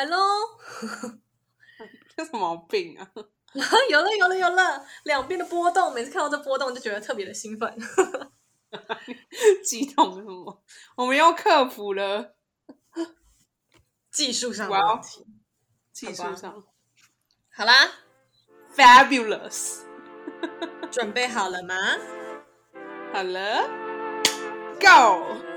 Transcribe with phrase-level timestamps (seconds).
[0.00, 0.16] 来喽！
[2.16, 3.06] 这什么毛病啊？
[3.90, 7.76] 有了有了有了，两边的波动，每次看到这波动就觉得特别的兴奋。
[9.62, 10.62] 激动什么？
[10.96, 12.34] 我们又克服了
[14.10, 15.26] 技术上的问题。
[15.92, 16.64] 技术上
[17.52, 17.74] 好啦
[18.74, 19.80] ，fabulous。
[20.90, 21.74] 准备好了吗？
[23.12, 23.68] 好了
[24.80, 25.49] ，Go！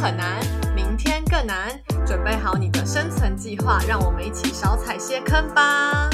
[0.00, 0.40] 很难，
[0.76, 1.76] 明天更难。
[2.06, 6.08] 准备好你的生存计划，让我们一起少踩些坑吧。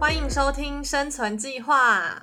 [0.00, 2.22] 欢迎收听《生存计划》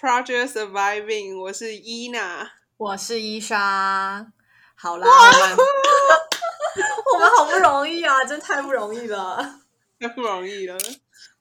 [0.00, 2.50] ，Project Surviving，我是伊娜。
[2.76, 4.26] 我是伊莎。
[4.74, 5.56] 好啦，我们
[7.14, 9.60] 我们好不容易啊，真太不容易了。
[10.00, 10.76] 太不容易了。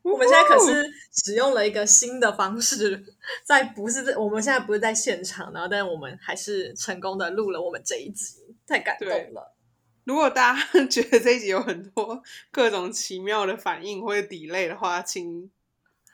[0.04, 3.04] 我们现在可是使用了一个新的方式，
[3.46, 9.54] 在不是在我们现在不是在现场，然后但是我们还是成功的录了我们这一集，太感动了。
[10.04, 15.52] 如果大家觉得这一集有很多各种奇妙的反应或者 delay 的话，请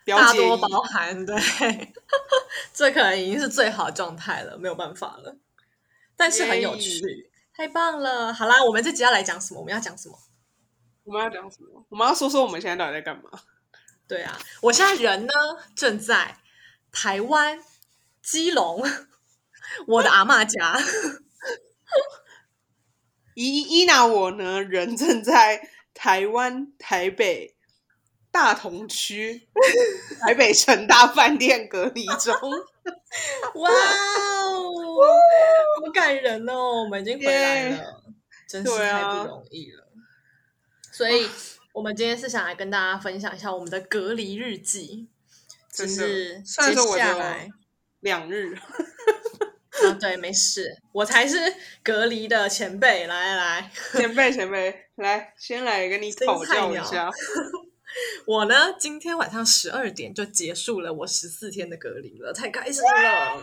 [0.06, 0.58] 大多。
[0.58, 1.36] 包涵，对，
[2.74, 5.38] 这可能已经是最好的状态了，没有办法了，
[6.18, 8.34] 但是很有趣，太棒了。
[8.34, 9.62] 好啦，我们这集要来讲什么？
[9.62, 10.20] 我们要讲什么？
[11.06, 11.86] 我们要讲什么？
[11.88, 13.32] 我们要说说我们现在到底在干嘛？
[14.08, 15.34] 对啊，我现在人呢
[15.76, 16.38] 正在
[16.92, 17.60] 台湾
[18.22, 18.82] 基隆，
[19.88, 20.80] 我的阿嬷家。
[23.36, 27.56] 伊伊娜我呢，人正在台湾台北
[28.32, 29.48] 大同区
[30.22, 32.34] 台北城大饭店隔离中。
[33.56, 34.74] 哇哦，
[35.86, 36.84] 好感人哦！
[36.84, 38.04] 我们已经回来了
[38.48, 39.88] 真是太不容易了。
[40.94, 41.30] 所以，
[41.78, 45.06] 我们今天是想来跟大家分享一下我们的隔离日记，
[45.72, 47.48] 就是接下来。
[48.00, 51.38] 两日，啊，对，没事，我才是
[51.84, 53.06] 隔离的前辈。
[53.06, 57.12] 来来来，前辈前辈，来先来跟你讨教一下。
[58.26, 63.40] 我呢，今天晚上十二点就结束了我十四天的隔离了，太开心了，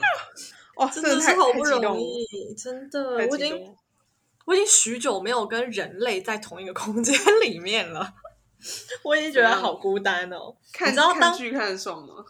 [0.74, 3.76] 哇，真的是好不容易，真的，我已经
[4.44, 8.14] 我已经许久没有跟人类在同一个空间里面了，
[9.02, 10.54] 我已经觉得好孤单哦。
[10.72, 12.24] 看你知道当看剧看得爽吗？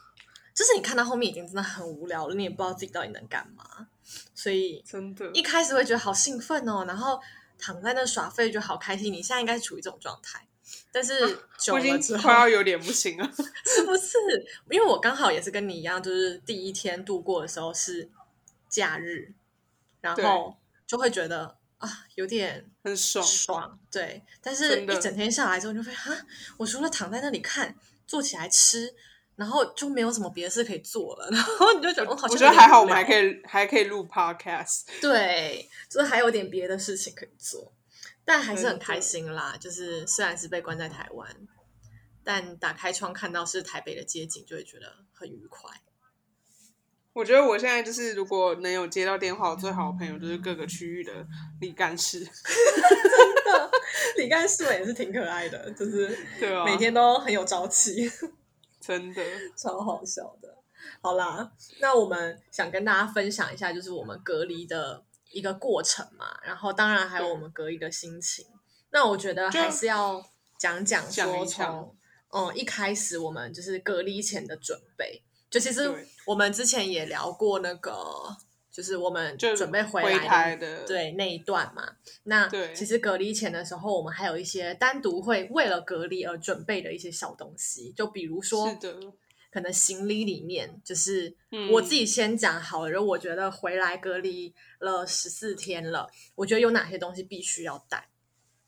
[0.54, 3.88] 就是你看到后面已经真的很无聊了，你也不知道自己到底能干嘛，
[4.34, 7.20] 所以真的，一开始会觉得好兴奋哦，然后
[7.58, 9.12] 躺在那耍废就好开心。
[9.12, 10.46] 你现在应该是处于这种状态，
[10.92, 13.28] 但是久我已了之后经快要有点不行了。
[13.66, 14.16] 是不是？
[14.70, 18.08] 因为我刚好也是跟你一样，就是第一天度过的时候是
[18.68, 19.34] 假日，
[20.00, 20.56] 然后
[20.86, 24.22] 就会觉得啊有点很爽，爽，对。
[24.42, 27.74] 但是一整天下来之后，你就会啊，我除了躺在那里看，
[28.06, 28.94] 坐起来吃。
[29.36, 34.84] 然后就没有什么别的事可以做了， 然后你就觉得哦好像我觉得还好，我们还可以还可以录 podcast。
[35.00, 37.72] 对，就是还有点别的事情可以做，
[38.24, 39.56] 但还是很开心啦。
[39.58, 41.36] 就是虽然是被关在台湾，
[42.22, 45.68] 但打开窗看到是台北的街景，就会觉得很愉快。
[47.14, 51.12] 我觉得我现在就是，如果能有接到电话，我最好的朋友就是各个区域的
[51.60, 52.28] 李干事，
[54.18, 58.10] 李干事也是挺可爱的，就是对啊，每天都很有朝气，
[58.80, 59.22] 真的，
[59.56, 60.58] 超好笑的。
[61.00, 68.44] 好啦，那我们想跟大家分享一下，就是我们隔离的一个过程嘛，然后当然还有我们隔离的心情。
[68.90, 70.20] 那我觉得还是要
[70.58, 71.96] 讲讲说从
[72.30, 75.22] 嗯一开始我们就是隔离前的准备，
[75.54, 75.88] 就其实
[76.26, 77.94] 我们之前也聊过那个，
[78.72, 81.94] 就是我们就准备回回来台的对那一段嘛。
[82.24, 88.66] 那对其实隔离前的时候，我们还有一些单独会为了隔离而准备的一些小东西，就比如说，
[89.52, 92.90] 可能行李里面，就是嗯我自己先讲好了。
[92.90, 98.08] 然后我觉得回来隔离了十四天了，我觉得有哪些东西必须要带。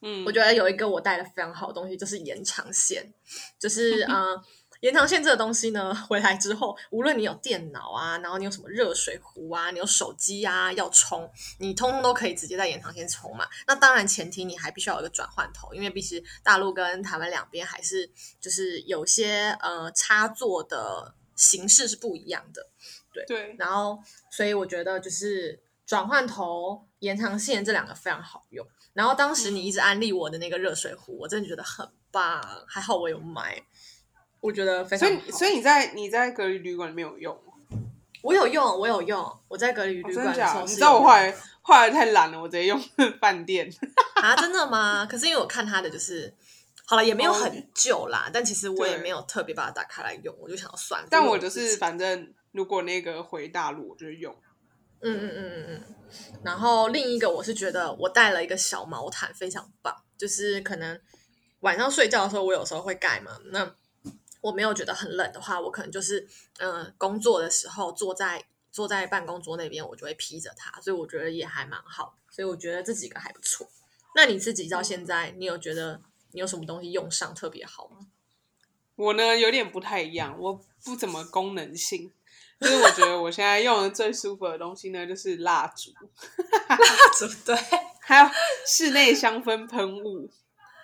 [0.03, 3.13] 嗯，我觉得有一个我带的非常好的东西，就是延长线，
[3.59, 4.41] 就是 呃。
[4.87, 11.29] 延长线这个东西呢， 回来之后，无论你有电脑啊，然后你有什么热水壶啊，你有手机啊要充，
[11.59, 13.45] 你通通都可以直接在延长线充嘛。
[13.67, 18.09] 那当然前提你还必须要有一个转换头，因为必须大陆跟台湾两边还是
[18.41, 22.65] 就是有些呃插座的形式是不一样的。
[23.27, 23.99] 对，然后，
[24.31, 28.65] 所以我觉得就是转换头、延长线这两个非常好用。
[28.93, 33.63] 然后当时你一直安利我的那个热水壶，我真的觉得很棒，还好我有买，
[34.47, 35.09] 我觉得非所。
[35.09, 37.53] 以所以你在你在隔离旅馆里面有用吗？
[38.23, 40.15] 我有用，我有用，我在隔离哦旅？
[40.15, 42.81] 馆的时候是你知道我有后来后来太懒了，我直接用
[43.21, 43.71] 饭店。
[44.15, 45.07] 啊，真的吗？
[45.07, 46.33] 可是因为我看他的就是
[46.87, 51.05] 好了，也没有哦很旧啦，但其实我也对没有特别把它打开来用，我就想要算。
[51.11, 54.35] 但我就是反正如果那个回大陆，我就用。
[55.03, 55.83] 嗯嗯嗯嗯嗯。
[56.43, 60.99] 然后另一个我是觉得我带了一个小毛毯，非常棒，就是可能
[61.61, 63.71] 晚上睡觉的时候，我有时候会盖嘛，那
[64.47, 66.21] 我没有觉得很冷的话，我可能就是
[66.59, 73.69] 嗯、呃工作的时候坐在坐在办公桌那边，我就会披着它，所以我觉得也还蛮好，所以我觉得这几个还不错。
[74.15, 76.01] 那你自己到现在，你有觉得
[76.31, 78.07] 你有什么东西用上特别好吗？
[78.95, 82.13] 我呢有点不太一样，我不怎么功能性，
[82.61, 85.91] 就是我觉得我现在用的最舒服的东西呢，就是蜡烛，
[87.45, 87.57] 对，
[88.01, 88.31] 还有
[88.65, 90.31] 室内香氛喷雾。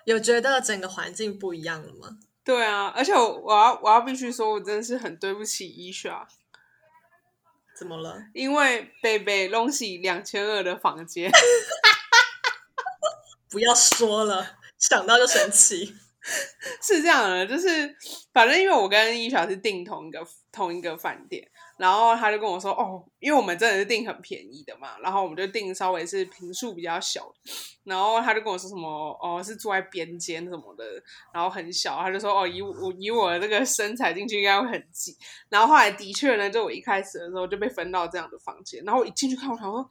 [0.05, 2.19] 有觉得整个环境不一样了吗？
[2.45, 6.27] 对啊，而且我我要我要必须说，我真的是很对不起伊莎，
[7.77, 8.17] 怎么了？
[8.35, 11.31] 因为贝贝东西两千二的房间，
[13.49, 15.97] 不要说了，想到就生气。
[16.81, 17.97] 是这样的，就是
[18.33, 21.51] 反正因为我跟伊莎是订同一个同一个饭店，
[21.83, 27.51] 然后他就跟我说，哦，因为我们真的是订很便宜的嘛，然后我们就订稍微是平数比较小的，
[27.83, 28.89] 然后他就跟我说什么，
[29.21, 30.85] 哦，是住在边间什么的，
[31.35, 35.17] 然后很小，他就说，哦，以我以我的这个身材进去应该会很挤，
[35.49, 39.91] 然后后来的确呢，就我一开始的时候就被分到这样的房间，然后我一进去看，我想说，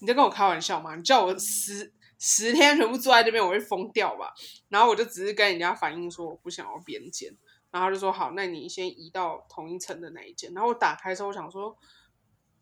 [0.00, 0.96] 你在跟我开玩笑吗？
[0.96, 4.32] 你叫我十十天全部住在这边，我会疯掉吧？
[4.70, 7.30] 然后我就只是跟人家反映说我不想要边间，
[7.70, 10.52] 然后他就说好，那你先移到同一层的那一间。
[10.54, 11.76] 然后我打开之后，我想说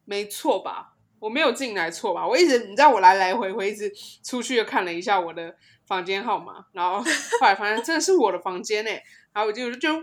[0.04, 0.94] 没错吧？
[1.18, 2.26] 我没有进来错吧？
[2.26, 3.90] 我一直你知道我来来回回一直
[4.22, 5.56] 出去又看了一下我的
[5.86, 10.02] 房间号码，然后后来发现真的是我的房间哎，然后我就我就觉得哇，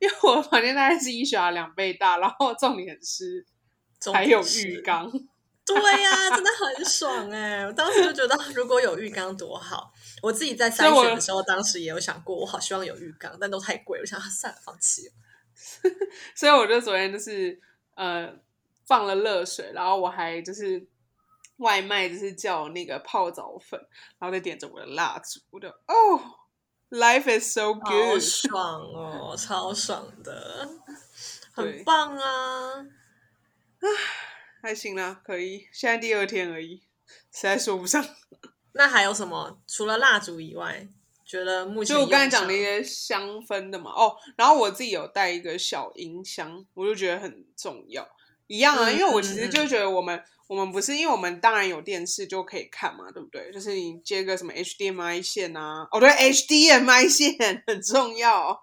[0.00, 3.46] 因为我的房间大概是一小两倍大，然后重点是
[4.12, 5.10] 还有浴缸。
[5.66, 9.90] 对呀、真的很爽哎、我当时就觉得如果有浴缸多好。
[10.22, 15.12] 我自己在筛选的时候，当时也有想过，我好希望有浴缸，但都太贵，我想啊算了，放弃了。
[16.34, 17.60] 所以我就昨天就是
[17.94, 18.32] 呃
[18.86, 20.86] 放了热水，然后我还就是
[21.58, 23.80] 外卖就是叫那个泡澡粉，
[24.18, 26.20] 然后再点着我的蜡烛，我就哦
[26.90, 30.68] ，life is so good，好爽哦，超爽的，
[31.52, 32.86] 很棒啊！
[34.62, 35.68] 还行啦，可以。
[35.72, 36.82] 现在第二天而已，
[37.32, 38.04] 实在说不上。
[38.76, 39.58] 那还有什么？
[39.66, 40.86] 除了蜡烛以外，
[41.24, 48.06] 觉得目前就我刚才讲的那些香氛的嘛，哦，然后我自己有带一个小音箱，我就觉得很重要。
[48.46, 53.50] 一样啊，嗯因为我其实嗯就觉得我们、我们不是，因为我们当然有电视就可以看嘛，对不对？
[53.52, 58.56] 就是你接个什么 HDMI 线啊，哦对，HDMI 线很重要。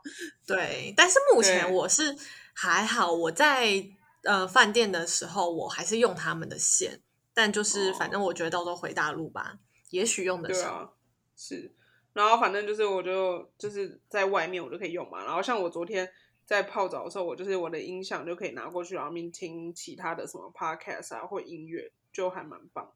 [0.48, 2.16] 对，但是目前我是
[2.54, 3.86] 还好，我在
[4.24, 7.02] 呃饭店的时候，我还是用他们的线，
[7.34, 9.58] 但就是哦反正我觉得到时候回大陆吧，
[9.94, 10.64] 也许用得上。
[10.64, 10.90] 对啊，
[11.38, 11.72] 是。
[12.14, 15.24] 然后反正就是我就就是在外面我就可以用嘛。
[15.24, 16.08] 然后像我昨天
[16.46, 22.92] 在泡澡的时候，我就是我的音响就可以拿过去，然后面听其他的什么 podcast 啊或音乐，就还蛮棒的。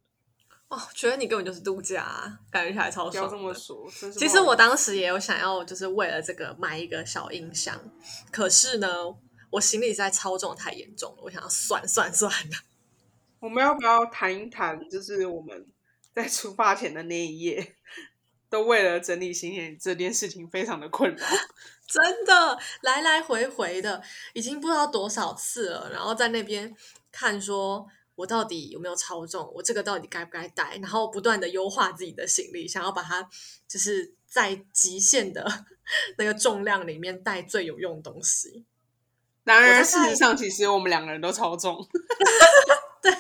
[0.70, 3.28] 哦，觉得你根本就是度假、啊，感觉起来超不要。
[3.28, 7.80] 这么说，其实我当时也有想要，就是为了这个买一个小音箱，
[8.32, 8.88] 可是呢，
[9.50, 12.58] 我行李实在超重太严重了，我想要算算算的。
[13.40, 15.66] 我们要不要谈一谈，就是我们
[16.18, 17.76] 在出发前的那一夜，
[18.50, 21.28] 都为了整理行李这件事情非常的困扰。
[21.86, 24.02] 真的来来回回的，
[24.34, 25.92] 已经不知道多少次了。
[25.92, 26.76] 然后在那边
[27.12, 33.30] 看，说我到底有没有超重，我这个到底该不该带，然后不断的优化自己的行李，想要把它
[33.68, 35.46] 就是在极限的
[36.18, 38.66] 那个重量里面带最有用的东西。
[39.44, 41.88] 然而，事实上，其实我们两个人都超重。
[43.04, 43.14] 对，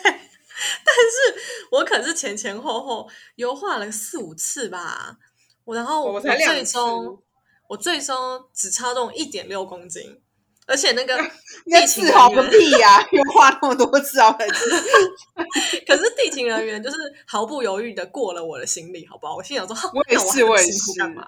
[0.83, 5.17] 但是我可是前前后后优化了四五次吧。
[5.63, 7.21] 我然后我才最次终
[7.67, 10.21] 我最终只超重一点六公斤，
[10.67, 11.15] 而且那个
[11.67, 14.31] 那地勤自豪个，屁呀、 又花那么多次啊！
[14.33, 14.47] 本
[15.87, 19.35] 可是地勤人员就是毫不犹豫的过了我的行李，好不好？
[19.37, 21.25] 我心想说，我也是我也是干嘛？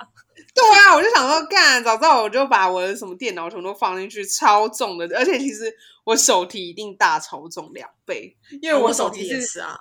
[0.53, 9.77] 对啊，我就想说，干，早知道我就把我的什么电脑全都放进去，超重的，而且其实我手提一定大超重两倍，因为哦我手手提也是啊，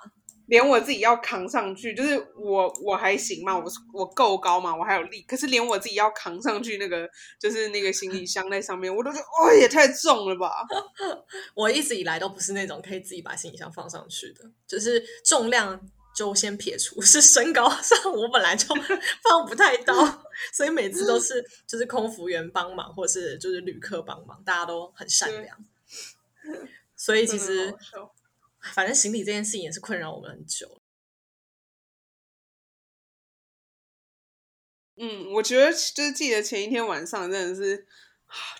[0.49, 10.65] 连我自己要扛上去，就是我我还行嘛，我我够高嘛，我还有力，可是连我自己要扛上去那个就是那个行李箱在上面，我都觉得哦也太重了吧。
[11.55, 15.79] 我一直以来都不是那种可以自己把行李箱放上去的，就是重量
[16.15, 18.73] 就先撇除， 是身高上我本来就
[19.23, 19.93] 放不太到，
[20.51, 25.57] 所以每次都是就是空服员帮忙，或是就是旅客帮忙，大家都很善良。
[26.95, 27.73] 所以其实
[28.73, 30.81] 反正行李这件事情也是困扰我们很久。
[35.01, 37.87] 嗯，我觉得就是记得前一天晚上真的是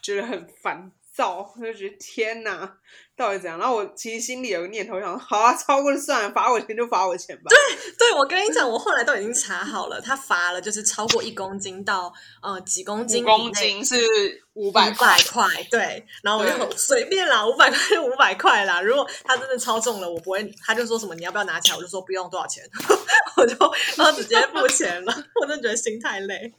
[0.02, 0.90] 觉得很烦
[1.20, 2.78] 躁，就觉得天哪，
[3.18, 3.60] 到底怎样？
[3.60, 7.44] 然后我其实心里有个念头，想好啊，超过就算了，罚我钱就罚我钱吧。
[7.50, 7.58] 对，
[7.98, 13.98] 对我跟你讲，我后来都已经查好了，他罚了就是超过一公斤到呃几公斤，公斤是
[14.54, 15.18] 五百块，
[15.70, 16.06] 对。
[16.24, 18.82] 然后我就 随便啦，五百块就五百块啦。
[18.82, 22.64] 如果他真的超重了，我不会，他就说什么你要不要拿起来，我就说不用，多少钱，
[23.36, 23.58] 我就
[23.98, 25.14] 然后直接付钱了。
[25.42, 26.54] 我真的觉得心太累，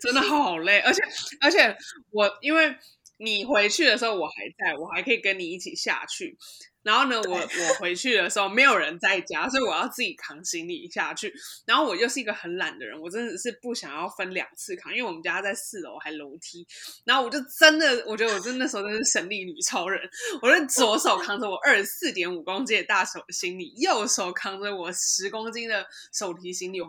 [0.00, 1.00] 真的好累，而且
[1.40, 1.76] 而且
[2.10, 2.76] 我因为。
[3.24, 6.36] 你回去的时候我还在，我还可以跟你一起下去。
[6.82, 11.32] 然后呢，我我回去的时候没有人在家，所以我要自己扛行李下去。
[11.64, 16.66] 然后我又是一个很懒的人，我真的是不想要分两次扛，因为我们家在四楼还楼梯。
[17.06, 19.98] 然后我就真的，我觉得我真的时候真是神力女超人，
[20.42, 26.82] 我就左手扛着我二十四点五公斤的大手行李，右手扛着我十公斤的手提行李。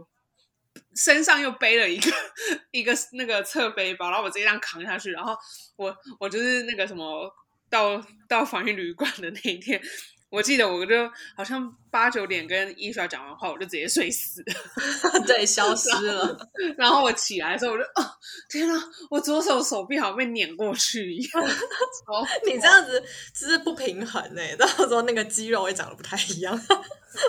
[0.96, 2.12] 身上又背了一个
[2.72, 5.36] 一个那个侧背包，然后我直接这样扛下去，然后
[5.76, 7.30] 我我就是那个什么
[7.70, 9.82] 到到防御旅馆的那一天，
[10.36, 14.44] 我记得我就好像八九点跟伊莎讲完话，我就直接睡死，
[15.26, 16.38] 对，消失了。
[16.78, 18.06] 然后我起来的时候，我就哦
[18.50, 18.74] 天哪，
[19.10, 21.44] 我左手手臂好像被碾过去一样。
[22.46, 23.02] 你这样子
[23.34, 26.60] 只是不平衡哎，到时候那个肌肉也长得不太一样。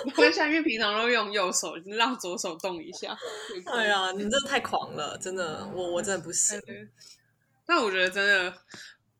[0.04, 3.16] 没关系，因为平常都用右手，让左手动一下。
[3.66, 6.60] 哎呀，你真的太狂了，真的，我我真的不行。
[7.68, 8.52] 但我觉得真的，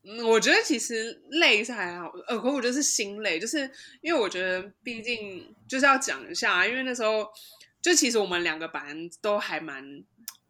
[0.07, 3.69] 嗯，我觉得其实累是还好，呃，可我觉得是心累，就是
[4.01, 7.27] 因为我觉得毕竟就是要讲一下，因为那时候
[7.81, 9.83] 就其实我们两个班都还蛮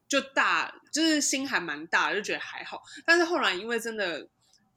[0.07, 2.83] 就大，就是心还蛮大，就觉得还好。
[3.05, 4.27] 但是后来因为真的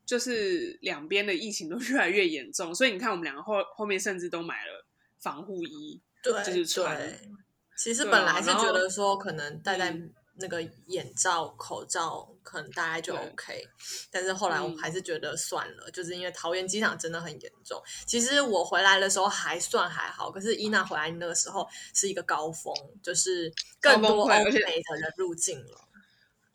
[0.06, 4.86] 就是两边的疫情都 越来越严重，所以你看我们两个后后面甚至都买了。
[5.22, 6.98] 防护衣，对，就是穿。
[7.76, 9.94] 其实本来是觉得说，可能戴戴
[10.36, 13.62] 那个眼罩、口罩，可能大概就 OK。
[14.10, 17.82] 但是后来我还是觉得算了，就是因为桃园机场真的很严重。
[18.06, 25.88] 其实我回来的时候还算还好，可是伊娜回来那个时候是一个高峰，就是更多欧美的人入境了。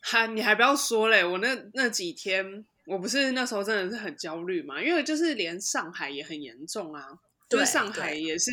[0.00, 7.18] 还你还不要说嘞，我那那几天，我不是那时候真的是很焦虑嘛，因为就是连上海也很严重啊。
[7.48, 8.50] 就是上海也是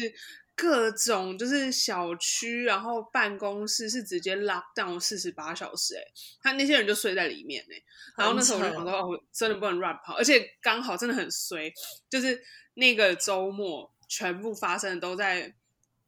[0.56, 6.02] 各种，就是小区，然后办公室是直接 lock down 四十八小时，哎，
[6.42, 7.82] 他那些人就睡在里面，哎，
[8.18, 11.74] 然后那时候我就想说，哦，真的不能乱跑，而且刚好真的很衰，
[12.10, 12.42] 就是
[12.76, 15.54] 那个周末全部发生的都在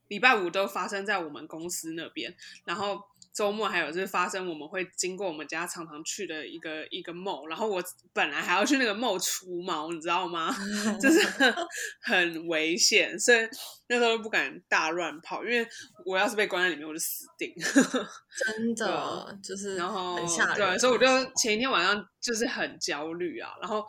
[0.07, 2.35] 礼拜五都发生在我们公司那边，
[2.65, 3.01] 然后。
[3.35, 10.55] 周末还有就是发生，我们会经过我们家常常去的一个一个 mall，然后我本来还要去那个 mall 除毛，你知道吗？
[11.01, 11.19] 就是
[12.01, 13.39] 很危险，所以
[13.87, 15.67] 那时候不敢大乱跑，因为
[16.05, 17.53] 我要是被关在里面，我就死定。
[18.55, 23.85] 真的，就是然后很吓人，对，所以我就前一天晚上就是很焦虑啊，然后。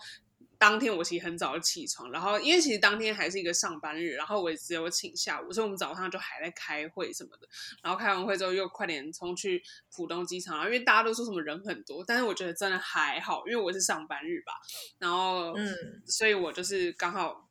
[0.58, 7.46] 当天我其实很早就起床，然后因为其实当天还是一个上班日，然后我也只有请下午，所以我们早上就还在开会什么的。
[7.82, 9.62] 然后开完会之后又快点冲去
[9.94, 14.52] 浦东机场，因为大家都说什么人很多，但是我觉得真的还好，因为我是上班日吧。
[14.98, 17.48] 然后，嗯，所以我就是刚好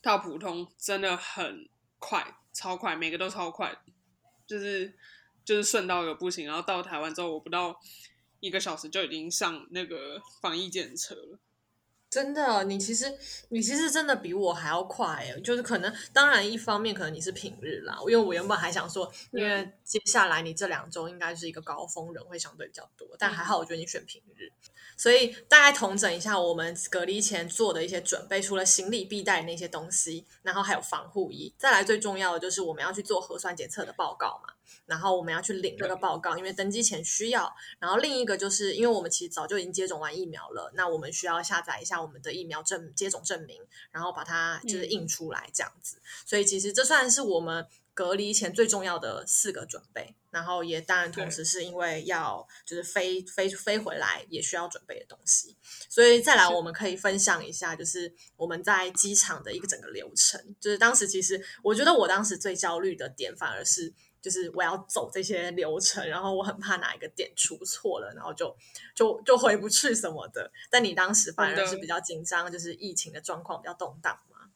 [0.00, 1.68] 到浦东，真的很
[1.98, 3.76] 快，超快，每个都超快，
[4.46, 4.94] 就是
[5.44, 6.46] 就是顺到一个不行。
[6.46, 7.80] 然后到台湾之后，我不到
[8.38, 11.40] 一个小时就已经上那个防疫检测了。
[12.10, 13.18] 真的，你其实
[13.50, 24.50] 你其实真的比我还要快，就是可能，当然一方面可能你是平日啦，因为我原本还想说，因为接下来你这两周应该是一个高峰，人会相对比较多，但还好，我觉得你选平日，
[24.96, 34.54] 所以大概统整一下我们隔离前做的一些准备，除了行李必带那些东西，然后还有防护衣，再来最重要的就是我们要去做核酸检测的报告嘛。
[34.86, 37.54] 然后我们要去领这个报告，因为登机前需要。
[37.78, 43.60] 然后另一个就是，因为我们其实早就已经接种完疫苗了，那我们需要下载一下我们的疫苗证接种证明，
[43.90, 45.98] 然后把它就是印出来这样子。
[46.24, 50.14] 所以其实这算是我们隔离前最重要的四个准备。
[50.30, 55.56] 然后也当然同时是因为要就是飞飞飞回来也需要准备的东西。
[55.88, 60.54] 所以再来我们可以分享一下，就是我们在机场的一个整个流程。
[60.60, 63.92] 就是当时其实我觉得我当时最焦虑的点反而是。
[64.20, 68.56] 就是我要走这些流程，然后我很怕哪一个点出错了，然后就
[68.94, 70.50] 就就回不去什么的。
[70.70, 74.50] 但你当时反而是比较紧张，就是疫情的状况比较动荡嘛？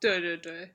[0.00, 0.74] 对对对，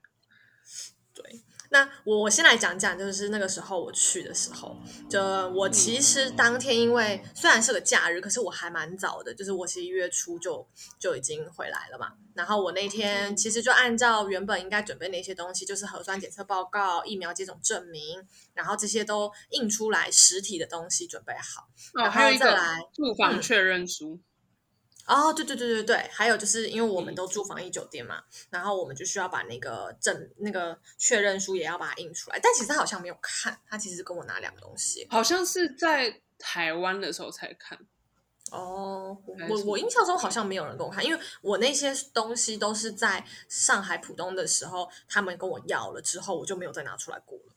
[1.14, 1.42] 对，
[1.74, 4.78] 那我我先来讲讲，就是那个时候我去的时候，
[5.10, 10.66] 就我其实当天因为虽然是个假日，可是我还蛮早的，就是我其实一月初就
[11.00, 12.14] 就已经回来了嘛。
[12.36, 18.22] 然后我那天其实就按照原本应该准备那些东西，就是核酸检测报告、疫苗接种证明，
[18.54, 21.64] 然后这些都印出来实体的东西准备好，
[21.96, 23.42] 哦，然后再来住房嗯。
[23.42, 24.20] 确认书，
[25.06, 35.06] 哦，对对对对对，还有就是因为我们都住防疫酒店嘛，然后我们就需要把那个证那个确认书也要把它印出来，但其实他好像没有看，他其实跟我拿两个东西。
[35.10, 37.78] 好像是在台湾的时候才看。
[38.52, 39.18] 哦，
[39.50, 47.54] 我我印象中好像没有人跟我看，因为我那些东西都是在上海浦东的时候他们跟我要了之后，我就没有再拿出来过了。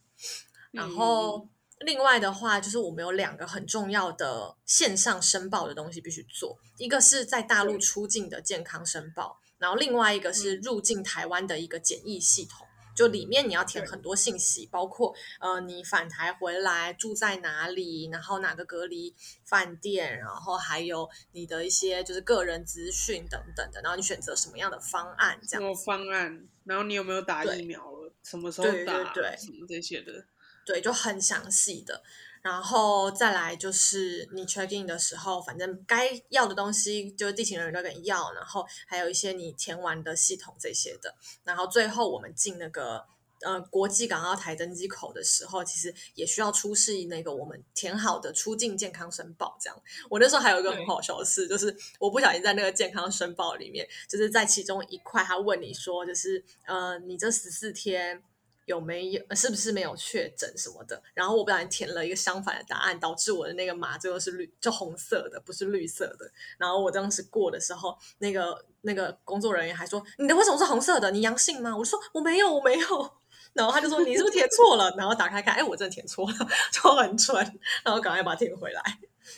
[0.70, 1.46] 然后
[1.80, 12.66] 另外的话，就是我们有两个很重要的线上申报的东西必须做，一个是在大陆出境的健康申报，然后另外一个是入境台湾的一个检疫系统。
[12.94, 19.14] 就里面你要填很多信息，包括呃你返台回来住在哪里，然后哪个隔离
[19.44, 25.84] 饭店，然后还有你的一些就是个人资讯等等的，然后你选择什么样的方案这样子。
[25.84, 26.48] 方案？
[26.64, 28.10] 然后你有没有打疫苗了？
[28.22, 29.12] 什么时候对对打？
[29.12, 30.24] 对什么这些的。
[30.66, 32.02] 对，就很详细的。
[32.42, 41.12] 然后再来就是你 check in 的时候，反正该要的东西就是地勤人员都跟你要，然后还有一些你填完的系统这些的。
[41.42, 43.04] 然后最后我们进那个
[43.40, 49.58] 呃国际港澳台登机口的时候，其实也需要出示那个我们填好的出境健康申报。
[49.60, 58.22] 这样，我那时候还有一个很好笑的事，就是我不小心在那个健康申报里面，就是在其中一块，他问你说，就是呃你这十四天。
[58.66, 61.02] 有没有呃是不是没有确诊什么的？
[61.14, 66.30] 然后我不小心填了一个相反的答案，导致我的那个码最后是绿，就红色的，不是绿色的。
[66.58, 71.10] 然后我当时过的时候，那个那个工作人员还说：“你的为什么是红色的？
[71.10, 73.10] 你阳性吗？”我说：“我没有，我没有。”
[73.54, 76.36] 然后他就说：“你是不是填错了？”然后打开看，哎，我真的填错了，
[76.70, 77.36] 就很蠢。
[77.84, 78.82] 然后赶快把它填回来，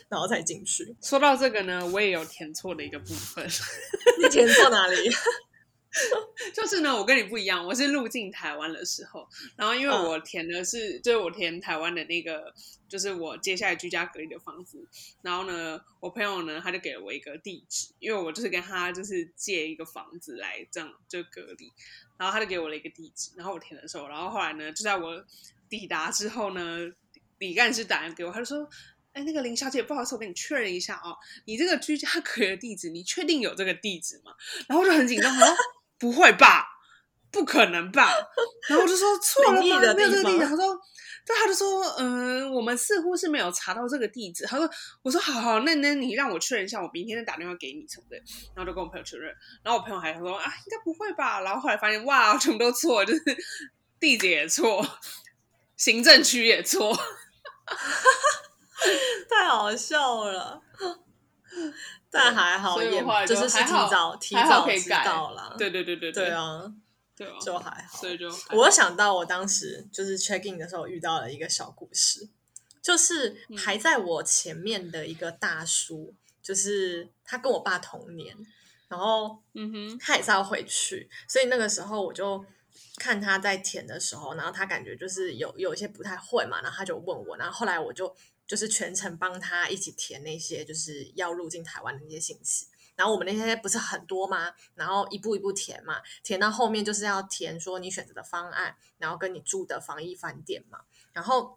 [0.08, 0.96] 然后才进去。
[1.00, 3.46] 说到这个呢，我也有填错的一个部分，
[4.20, 5.10] 你填错哪里？
[6.54, 9.26] 就是呢，我跟你不一样，我是入境台湾的时候，
[9.56, 12.52] 然后因为嗯我填的是，就是我填台湾的那个，
[12.88, 14.86] 就是我接下来居家隔离的房子，
[15.22, 21.72] 然后呢，我朋友呢他就给了我一个地址，因为我就是跟他就是借一个房子来这样就隔离，
[22.18, 25.24] 然后他就给我了一个地址，然后我填的时候，然后后来呢，就在我
[25.68, 26.90] 抵达之后呢，
[27.38, 28.68] 李干事打电话给我，他就说。
[29.14, 34.32] 哎，那个林小姐，不好意思，我跟你确认一下哦，你这个居家隔离的地址，你确定有这个地址吗？
[34.68, 35.56] 然后我就很紧张，我说
[35.98, 36.66] 不会吧，
[37.30, 38.08] 不可能吧？
[38.68, 39.60] 然后我就说错了吗？
[39.60, 40.46] 没有这个地址。
[40.46, 40.80] 他说，
[41.26, 44.46] 对，他就说，嗯、我们似乎是没有查到这个地址。
[44.46, 44.68] 他说，
[45.02, 48.16] 我说好好，那那你让我确认一下，我明天再打电话给你什么的。
[48.54, 51.40] 然后就跟我朋友确认，然后我朋友还说啊，应该不会吧？
[51.40, 53.22] 然后后来发现哇，全部都错，就是
[54.00, 54.86] 地址也错，
[55.76, 56.96] 行政区也错。
[59.28, 60.62] 太好笑了。
[62.10, 65.04] 但还好，就就是提早提早知可以改。
[65.04, 65.54] 道了。
[65.58, 66.72] 对对对对对，啊，
[67.14, 67.98] 对啊，就还好。
[67.98, 72.28] 所以就我想到我当时就是 check in 的时候遇到了一个小故事，
[72.82, 78.34] 就是嗯排在我前面的一个大叔，就是他跟我爸同年，
[78.88, 82.42] 然后嗯哼，他也是要回去，所以那个时候我就
[82.96, 88.14] 看他在填的时候，然后他感觉就是有有一些不太会嘛，然后他就问我，然后后来我就
[88.48, 92.66] 就是全程帮他一起填那些就是要入境台湾的那些信息。
[92.96, 94.52] 然后我们那些不是很多吗？
[94.74, 100.80] 然后一步一步填嘛，填到后面就是要填说你选择的方案，然后跟你住的防疫饭店嘛。
[101.12, 101.56] 然后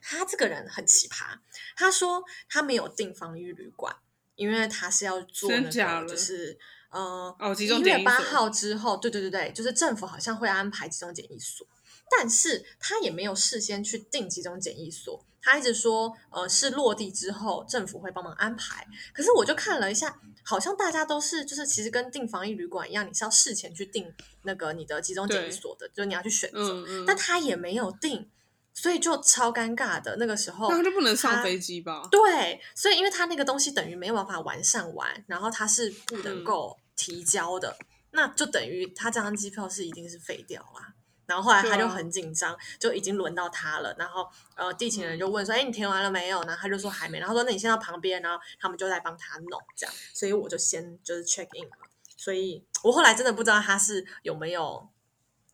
[0.00, 1.38] 他这个人很奇葩，
[1.76, 3.94] 他说他没有订防疫旅馆，
[4.36, 6.58] 因为他是要做那个就是
[6.92, 11.66] 嗯一月八号之后，对对对对，就是政府好像会安排集中检疫所，
[12.10, 18.86] 但是他也没有事先去订集中检疫所，他一直说呃是落地之后政府会帮忙安排。
[19.12, 28.28] 可是我就看了一下，好像大家都是就是其实跟订防疫旅馆一样，你是要事前去订那个你的集中检疫所的，就是你要去选择，嗯嗯，但他也没有订，
[28.74, 30.16] 所以就超尴尬的。
[30.16, 32.08] 那个时候那他就不能上飞机吧？
[32.10, 37.76] 对，所以因为他那个东西等于没有办法完善完，然后他是不嗯能够提交的，
[38.10, 40.94] 那就等于他这张机票是一定是废掉啦。
[41.30, 43.94] 然后后来他就很紧张，就已经轮到他了。
[43.96, 47.20] 然后呃，地勤人就问说：“哎、你填完了没有？”然后他就说还没。
[47.20, 49.94] 然后说：“那你先到旁边。”然后他们就在帮他弄这样。
[50.12, 51.76] 所以我就先就是 check in 了。
[52.16, 54.88] 所以我后来真的不知道他是有没有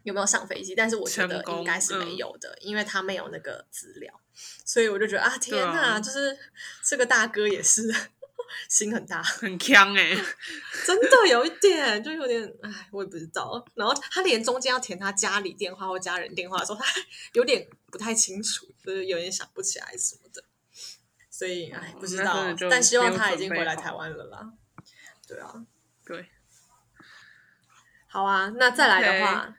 [0.04, 4.20] 有没有上飞机，但是我觉得应该是没嗯有的，因为他没有那个资料。
[4.64, 6.36] 所以我就觉得啊，天对哪，啊就是
[6.84, 7.94] 这个大哥也是
[8.68, 10.16] 心很大，很强哎、
[10.86, 13.64] 真的有一点，就有点，哎，我也不知道。
[13.74, 16.84] 然后他连中间要填他家里电话或家人电话的时候，他
[17.32, 20.44] 有点不太清楚，就是有点想不起来什么的。
[21.30, 24.52] 所以，哎，不知道但希望他已经回来台湾了啦。
[25.28, 25.52] 对啊，
[26.04, 26.26] 对，
[28.06, 29.54] 好啊，那再来的话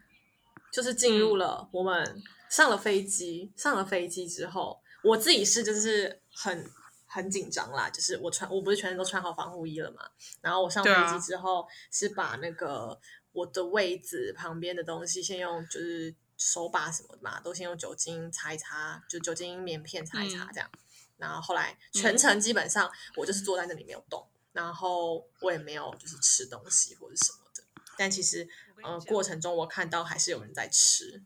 [0.72, 6.68] 就是进入了我们上了飞机，上了飞机之后，我自己是就是很
[7.08, 10.08] 很紧张啦，就是我穿我不是全身都穿好防护衣了嘛，
[10.42, 13.00] 然后我上飞机之后是把那个
[13.32, 20.70] 我的位子旁边的东西先用就是手把什么的嘛，都先用酒精擦一擦，就酒精棉片擦一擦嗯这样。
[21.18, 27.64] 然后后来全程基本上我就是坐在那里没有动，然后我也没有就是吃东西或者什么的。
[27.98, 28.48] 但其实
[28.84, 31.24] 呃过程中我看到还是有人在吃，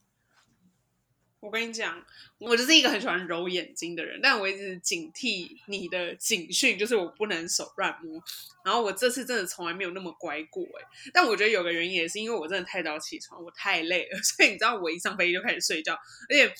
[1.41, 1.99] 我跟你讲，
[2.37, 8.23] 我就是一个很喜欢揉眼睛的人，但我一直警惕你的警讯，就是我不能手乱摸。
[8.63, 15.93] 然后我这次真的从来没有那么乖过哎，但我觉得有个原因也是因为我真的太早起床，我太累了， 所以你知道我一上飞机就开始睡觉，
[16.29, 16.53] 而且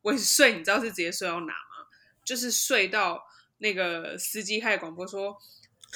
[0.00, 1.86] 我一睡，你知道是直接睡到哪吗？
[2.24, 3.22] 就是睡到
[3.58, 5.36] 那个司机开始广播说，呃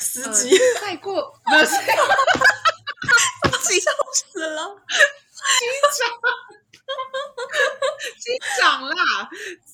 [0.03, 1.65] 司机、再过 不是
[3.81, 4.77] 笑死了。
[5.59, 5.65] 机
[5.99, 6.21] 长
[8.89, 9.29] 啦，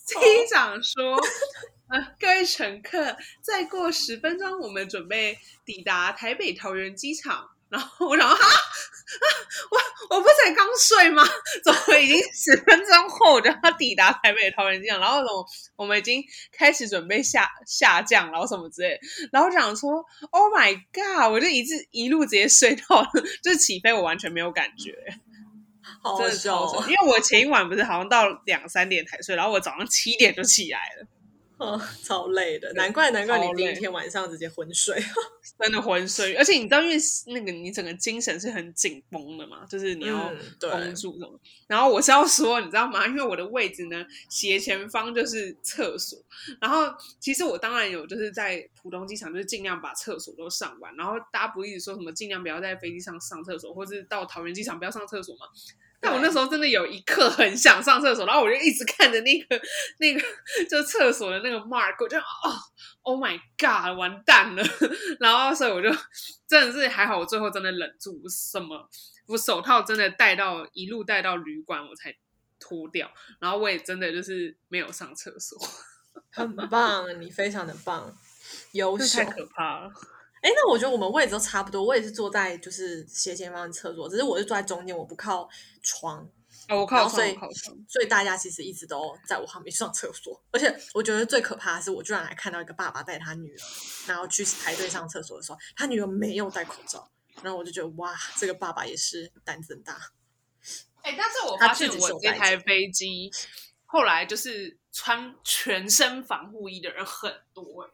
[0.04, 0.14] 机
[0.50, 1.16] 长说
[1.88, 8.52] ：“呃，各位乘客，再过十分钟，我们准备抵达台北桃园机场。”然后我想说，哈，啊
[10.10, 11.24] 我我不才刚睡吗？
[11.64, 15.00] 怎么已经十分钟后我就要抵达台北桃园机场？
[15.00, 15.46] 然后怎么
[15.76, 16.22] 我们已经
[16.52, 18.98] 开始准备下下降，然后什么之类的？
[19.32, 21.32] 然后我想说，Oh my god！
[21.32, 23.02] 我就一直一路直接睡到，
[23.42, 24.92] 就是起飞我完全没有感觉。
[26.02, 26.90] 好好真的笑哦超神！
[26.90, 31.06] 因为我前一晚不是好像到两三点才睡，然后我早上七点就起来了，
[31.62, 35.00] 嗯， 超累的，难怪难怪你第一天晚上直接昏睡。
[35.58, 36.34] 真的昏睡。
[36.34, 36.96] 而且你知道，因为
[37.26, 41.38] 那个你整个精神是很紧绷的嘛，就是你要绷住什么。
[41.68, 43.06] 然后我是要说，你知道吗？
[43.08, 46.18] 因为我的位置呢，斜前方就是厕所。
[46.60, 50.94] 然后其实我当然有就是在浦东机场，就是尽量把厕所都上完。
[50.96, 55.46] 然后大家不一直说什么尽量不要在飞机上上厕所，或是到桃园机场不要上厕所嘛。
[56.04, 59.60] 但我那时候真的有一刻很想上厕所，然后我就一直看着那个
[59.98, 60.20] 那个
[60.68, 62.58] 就厕所的那个 mark，我就哦
[63.02, 64.64] ，Oh my God，完蛋了！
[65.20, 65.88] 然后所以我就
[66.48, 68.88] 真的是还好，我最后真的忍住，什么
[69.28, 72.12] 我手套真的戴到一路戴到旅馆我才
[72.58, 75.56] 脱掉，然后我也真的就是没有上厕所，
[76.32, 78.12] 很棒，你非常的棒，
[78.72, 79.20] 优秀。
[79.20, 79.92] 太可怕了。
[80.42, 85.48] 哎，那我觉得我们位置都差不多，我也是坐在就是斜前方的厕所，只是我是坐在中间，我不靠
[85.82, 86.28] 窗，
[86.68, 87.24] 哦，我靠窗，
[87.88, 90.42] 所以大家其实一直都在我旁边上厕所。
[90.50, 93.62] 而且我觉得最可怕的是，我居然还看到一个爸爸带他女儿，
[94.08, 97.08] 然后去排队上厕所的时候，他女儿没有戴口罩，
[97.40, 99.96] 然后我就觉得哇，这个爸爸也是胆子很大。
[101.02, 103.30] 哎、但是我他发现我这台飞机
[103.86, 107.90] 后来就是穿全身防护衣的人很多、哎。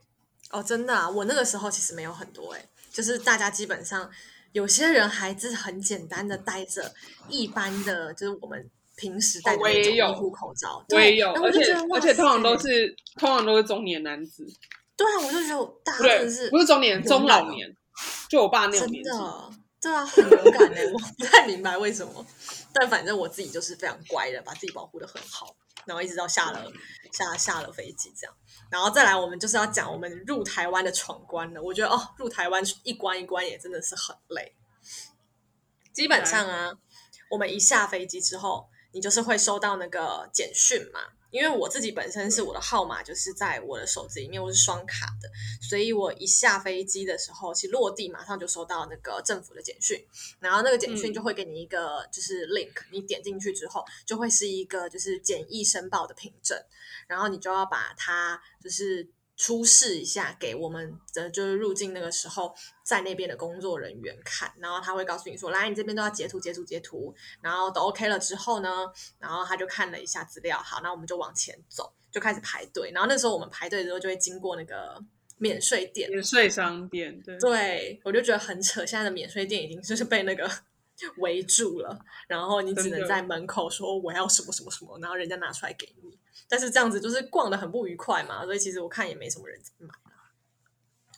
[0.50, 4.10] 哦，真的啊，我那个时候其实没有很多哎、就是大家基本上
[4.52, 6.94] 有些人还是很简单的戴着
[7.28, 14.46] 一般的，就是我们平时戴的那种医护口罩，我也有，而且而且通常都是通常都是中年男子，
[14.96, 17.70] 对啊，我就觉得大家真的是，不是中年，中老年，
[18.28, 19.10] 就我爸那种真年纪。
[19.10, 22.26] 的，对啊，很勇敢哎、我不太明白为什么，
[22.72, 25.54] 但反正我自己就是非常乖的，把自己保护的很好，
[25.88, 26.70] 然后一直到下了
[27.10, 28.36] 下下了飞机这样，
[28.70, 31.62] 然后再来我们就是要讲我们入台湾的闯关了。
[31.62, 34.54] 我觉得哦，入台湾一关一关也真的是很累。
[35.94, 36.70] 基本上啊，
[37.30, 41.00] 我们一下飞机之后，你就是会收到那个简讯嘛。
[41.30, 45.28] 因为我自己本身是我的号码就是在我的手机里面，我是双卡的，
[45.60, 50.02] 所以我一下飞机的时候，其实落地马上就收到那个政府的简讯，
[50.40, 51.14] 然后那个简讯嗯。
[51.18, 56.56] 就会给你一个就是 link，、你点进去之后就会是一个就是简易申报的凭证，
[57.08, 59.08] 然后你就要把它就是
[59.38, 62.52] 出示一下给我们的就是入境那个时候
[62.84, 68.68] 在那边的工作人员看，然后他会告诉你说，来你这边都要截图截图截图，然后都 OK 了之后呢，
[69.20, 75.00] 然后他就看了一下资料，好，那我们就往前走，就开始排队，然后那时候我们排队的时候就会经过那个
[75.36, 78.84] 免税店，免税商店，对，对，我就觉得很扯。
[78.84, 80.50] 现在的免税店已经就是被那个
[81.18, 81.96] 围住了，
[82.26, 86.17] 然后你只能在门口说我要什么什么什么，然后人家拿出来给你。
[86.48, 89.94] 但是这样子就是逛的很不愉快嘛，所以其实我看也没什么人买了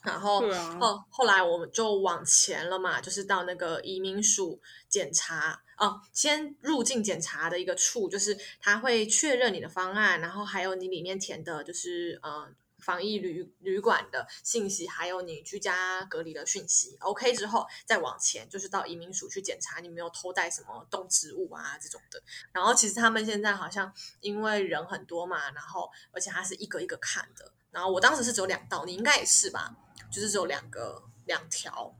[0.03, 12.49] 然后对啊哦，后来我们就往前了嘛，就是到那个移民署检查哦，先入境检查的一个处，就是他会确认你的方案，然后还有你里面填的，就是呃
[12.81, 22.21] 防疫旅旅馆的信息，还有你居家隔离的讯息，OK 之后再往前就是到移民署去检查你没有偷带什么动植物啊这种的。
[22.51, 27.53] 然后其实他们现在好像因为人很多嘛，然后而且他是一个一个看的。
[27.71, 29.73] 然后我当时是只有两道，你应该也是吧？
[30.11, 31.95] 就是只有两个两条，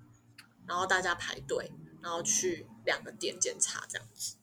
[0.67, 4.35] 然后大家排队，然后去两个点检查这样子。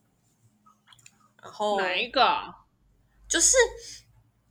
[1.42, 2.55] 然后哪一个？
[3.29, 3.59] 就是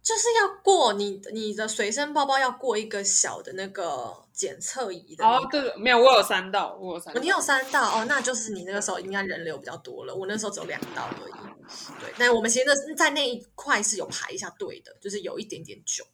[0.08, 7.20] 就是要过你你的随身包包要过一个小的那个检测仪的、那哦，个对，没有，我有三道，我有三道。
[7.20, 10.16] 哦你有三道哦，那就是你那个时候应该人流比较多了。
[10.16, 11.34] 我那时候只有两道而已。
[12.00, 16.06] 对，但我们其实那在那一块是有排一下队的，就是有一点点久。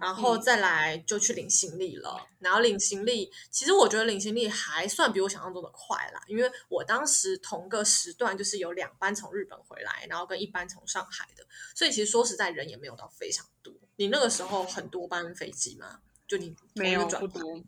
[0.00, 13.72] 然后再来就去领行李了，然后领行李，其实我觉得领行李还算比我想象中的快啦，因为我当时同个时段就是有两班从日本回来，然后跟一班从上海的，所以其实说实在人也没有到非常多。
[13.96, 16.00] 你那个时候很多班飞机吗？
[16.26, 17.62] 就你没有不多，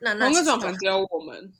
[0.00, 1.52] 那那同个其实就转盘只有我们。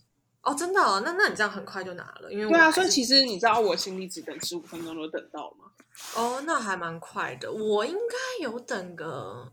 [0.44, 5.70] 哦，真的、哦，那那你这样很快就拿了，因为对啊，所以其实你知道我行李只等十五分钟就等到了吗？
[6.16, 7.50] 哦，那还蛮快的。
[7.50, 9.50] 我应该有等个，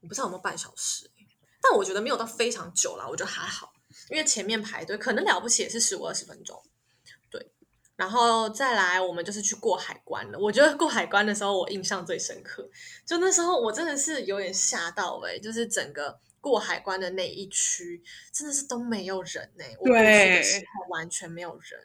[0.00, 1.26] 我不知道有没有半小时欸，
[1.60, 3.72] 但我觉得没有到非常久啦，我觉得还好，
[4.10, 6.62] 因为前面排队可能了不起也是十五二十分钟。
[7.28, 7.50] 对，
[7.96, 10.38] 然后再来我们就是去过海关了。
[10.38, 12.68] 我觉得过海关的时候我印象最深刻，
[13.04, 16.20] 就那时候我真的是有点吓到哎、就是整个。
[16.40, 21.80] 过海关的那一区真的是都没有人呢、我过去的对时候完全没有人。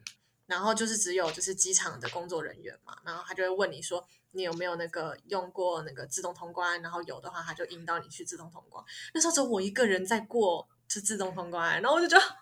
[0.48, 8.84] 然后就是只有就是机场的工作人员嘛，然后他就会问你说你有没有那个用过那个自动通关，然后有的话他就引导你去自动通关。
[9.15, 12.36] 那时候只有我一个人在过是自动通关，然后我就觉得好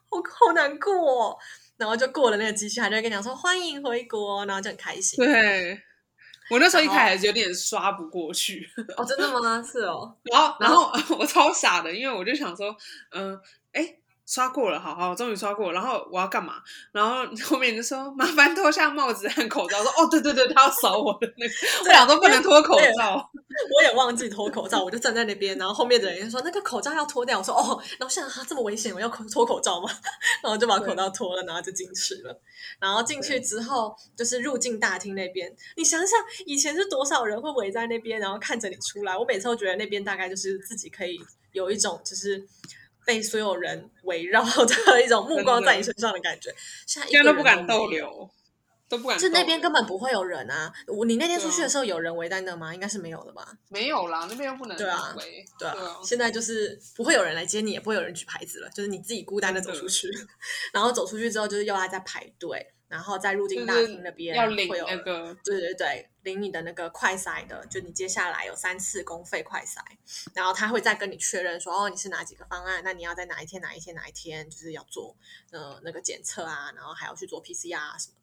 [0.47, 1.37] 好难过、哦，
[1.77, 5.23] 然后就过了那个机器，他就会跟你讲说欢迎回国，然后就很开心。
[5.23, 5.81] 对，
[6.49, 9.61] 我那时候一开始有点刷不过去，哦，真的吗？
[9.63, 12.75] 是哦， 然后然后我超傻的，因为我就想说，
[13.11, 13.39] 嗯、
[13.71, 13.95] 哎。
[14.25, 15.73] 刷过了，好好，终于刷过了。
[15.73, 16.53] 然后我要干嘛？
[16.93, 19.83] 然后后面就说麻烦脱下帽子和口罩。
[19.83, 21.53] 说哦，对对对，他要扫我的那个，
[21.83, 23.29] 我俩都不能脱口罩。
[23.75, 27.39] 我也忘记脱口罩，我就站在那边，然后后面的人就说那个口罩要脱掉。
[27.39, 29.89] 我说哦，然后现在哈这么危险，我要口脱口罩吗？
[30.43, 32.41] 然后就把口罩脱了，然后就进去了。
[32.79, 39.17] 然后进去之后，就是入境大厅那边，你想想以前是多少人会围在那边，然后看着你出来。
[39.17, 41.19] 我每次都觉得那边大概就是自己可以
[41.51, 42.43] 有一种就是。
[43.05, 46.49] 被所有人围绕的一种目光在你身上的感觉，
[46.87, 48.29] 现在都不敢逗留，
[48.89, 49.17] 都不敢。
[49.17, 50.73] 就那边根本不会有人啊！
[50.87, 52.73] 我你那天出去的时候有人围在那吗？
[52.73, 53.47] 应该是没有的吧？
[53.69, 60.09] 没有啦，那边又不能对啊围对啊，对啊现在就是不会有人来接你，也不会有人举牌子了，就是你自己孤单的走出去，
[60.73, 69.79] 然后走出去之后就是又要再排队，然后在入境大厅那边要领会有那个，对对对，领你的那个快筛的，就你接下来有三次公费快筛，
[70.33, 75.15] 然后他会再跟你确认说，哦，你是哪几个方案，那你要在哪一天哪一天哪一天就是要做
[75.51, 78.15] 呃那个检测啊，然后还要去做 PCR 啊什么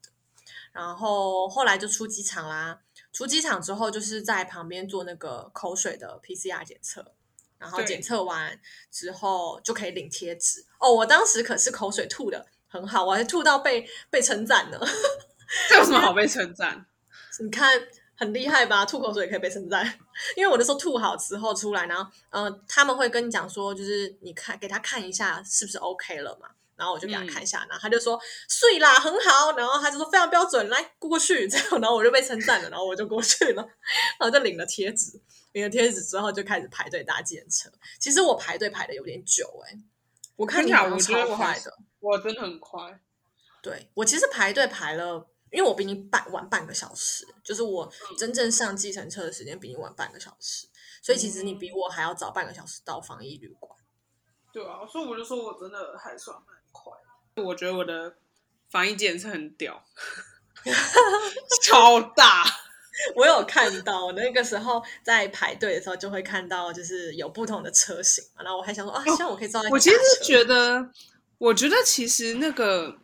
[0.71, 2.79] 然后后来就出机场啦，
[3.13, 7.13] 出机场之后就是在旁边做那个口水的 PCR 检测。
[7.57, 10.91] 然后检测完之后就可以领贴纸哦。
[10.91, 14.79] 我当时可是口水吐的很好，我还吐到被被称赞呢。
[15.69, 16.83] 这有什么好被称赞？
[17.39, 17.79] 你看
[18.17, 18.83] 很厉害吧？
[18.83, 19.85] 吐口水也可以被称赞，
[20.35, 26.49] 因为我那时候吐好之后出来，然后嗯、呃他们会跟你讲说，就是你看给他看一下是不是 OK 了嘛。
[26.81, 29.55] 然后我就给他看一下，然后他就说睡啦，很好。
[29.55, 31.79] 然后他就说非常标准，来过去 这样。
[31.79, 33.61] 然后我就被称赞了，然后我就过去了，
[34.19, 35.21] 然后就领了贴纸。
[35.51, 37.69] 领了贴纸之后就开始排队搭计程车。
[37.99, 39.77] 其实我排队排的有点久哎、
[40.35, 41.77] 我看你好超快的。
[41.99, 42.99] 我真的很快，
[43.61, 50.67] 对我其实排队排了，因为我比你半晚半个小时，就是我真正上计程车的时间比你晚半个小时，
[51.03, 53.71] 所以其实你比我还要早半个小时到防疫旅馆。
[54.53, 56.93] 对啊，所以我就说我真的还算蛮快。
[57.35, 58.13] 我觉得我的
[58.69, 59.83] 防疫检测很屌，
[61.63, 62.43] 超大。
[63.15, 70.87] 我有看到我那个时候在排队的时候，就会看到就是有不同的车型嘛，然后我还想说啊，希望我可以坐到一台我其实觉得，
[71.37, 72.95] 我觉得其实那个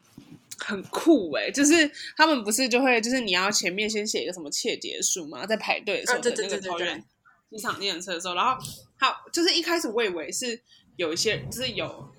[0.59, 8.61] 很酷哎、就是他们不是就会就是你要前面先写一个什么切结书嘛，在排队的时候机场电车的时候，然后
[8.99, 10.61] 好就是一开始我以为是
[10.97, 12.13] 有一些就是有。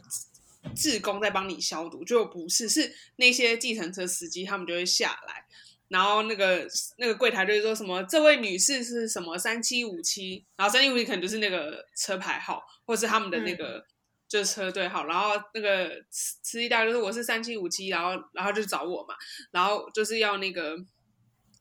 [0.75, 5.45] 志工在帮你消毒，就不是，是那些计程车司机，他们就会下来，
[5.89, 6.67] 然后那个
[6.99, 13.85] 那个柜台就是说什么，这位女士是什么三七五七，然后三七五七可能就是那个车牌号，或是他们的那个、
[14.29, 19.15] 就是车队号，然后那个司司机大就是我是三七五七，然后然后就找我嘛，
[19.51, 20.77] 然后就是要那个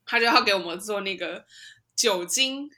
[0.04, 1.44] 他就要给我们做那个
[1.96, 2.68] 酒精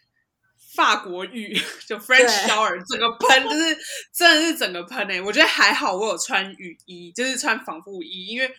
[0.80, 1.54] 法国浴，
[1.86, 3.76] 就 French shower，整个喷就是
[4.14, 8.50] 真的是整个喷诶、我觉得还好，我有穿雨衣，就是穿防护衣，因为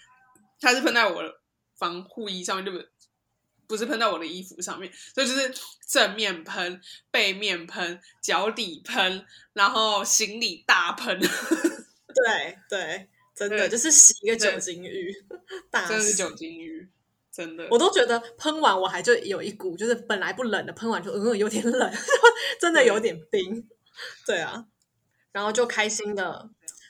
[0.60, 1.34] 它是喷在我的
[1.80, 2.88] 防护衣上面，对不对？
[3.66, 5.52] 不是喷在我的衣服上面，所以就是
[5.90, 6.80] 正面喷、
[7.10, 11.18] 背面喷、脚底喷，然后行李大喷，
[12.14, 15.12] 对对，真的就是洗一个酒精浴，
[15.72, 16.88] 大真的是酒精浴，
[17.32, 17.68] 真的。
[17.72, 21.94] 我都觉得喷完我还就有一股，就是本来不冷的，喷完就嗯有点冷，
[22.60, 23.68] 真的有点冰。
[24.26, 24.66] 对啊，
[25.32, 26.50] 然后就开心的，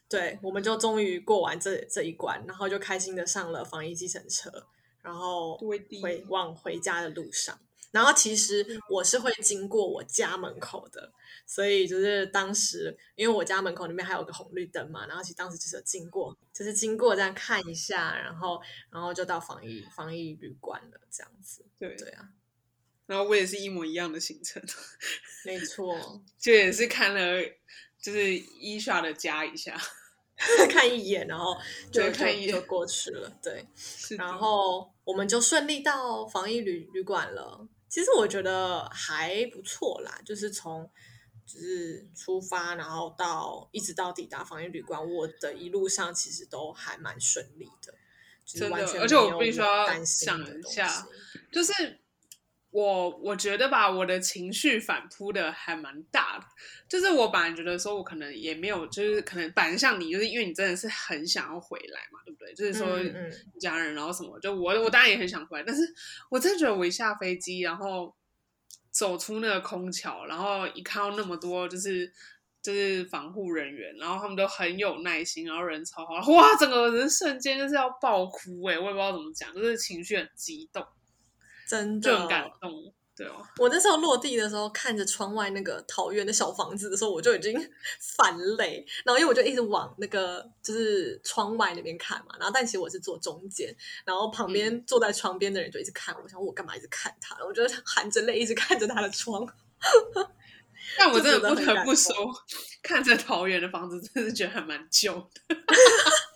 [0.09, 4.49] 对，我们就终于过完这这一关，然后就开心的上了防疫计程车，
[5.01, 7.59] 然后回往回家的路上。
[7.91, 11.11] 然后其实我是会经过我家门口的，
[11.45, 21.65] 所以就是当时因为我家门口那边还有个红绿灯嘛，然后其实当时就是经过，就是经过这样看一下，然后然后就到防疫防疫旅馆了，这样子。
[21.77, 22.29] 对，对啊，
[23.07, 24.63] 然后我也是一模一样的行程，
[25.43, 27.43] 没错，就也是看了
[27.99, 29.77] 就是伊莎的家一下，
[30.71, 31.57] 看一眼，然后
[31.91, 33.65] 就看一眼就过去了，对。
[34.17, 37.67] 然后我们就顺利到防疫旅旅馆了。
[37.91, 40.89] 其实我觉得还不错啦，就是从
[41.45, 47.93] 就是出发，然后到一直到抵达防疫旅馆，我的一路上其实都还蛮顺利的，
[48.45, 50.81] 就是真的完全而且我必须要想一下西。
[51.51, 52.00] 就是
[52.71, 56.45] 我我觉得吧，我的情绪反扑的还蛮大的。
[56.89, 62.53] 就是我本来觉得说，我可能也没有，就是可能本来像你，就是因为你真的是很想要回来嘛，对不对？
[62.53, 62.99] 就是说
[63.59, 65.83] 家人，然后什么，就我我当然也很想回来，但是
[66.29, 68.15] 我真的觉得我一下飞机，然后
[68.89, 72.11] 走出那个空桥，然后一看到那么多就是。
[72.63, 80.85] 就是防护人员，然后他们都很有耐心，然后人超好，哇，整个人瞬间就是要爆哭哎、我也不知道怎么讲，就是情绪很激动。
[81.71, 87.57] 真的就很感动，对哦，我那时候落地的时候，看着窗外那个桃园的小房子的时候，我就已经
[88.17, 88.85] 反泪。
[89.05, 97.37] 然后因为我就一直往那个就是窗外那边看嘛，然后但其实我是坐中间，然后旁嗯边坐在窗边的人就一直看我，想我干嘛一直看他？
[97.45, 99.47] 我就含着泪一直看着他的窗。
[100.97, 102.13] 但我真的不得不说，
[102.83, 105.13] 看着桃园的房子，真的觉得还蛮旧
[105.47, 105.55] 的。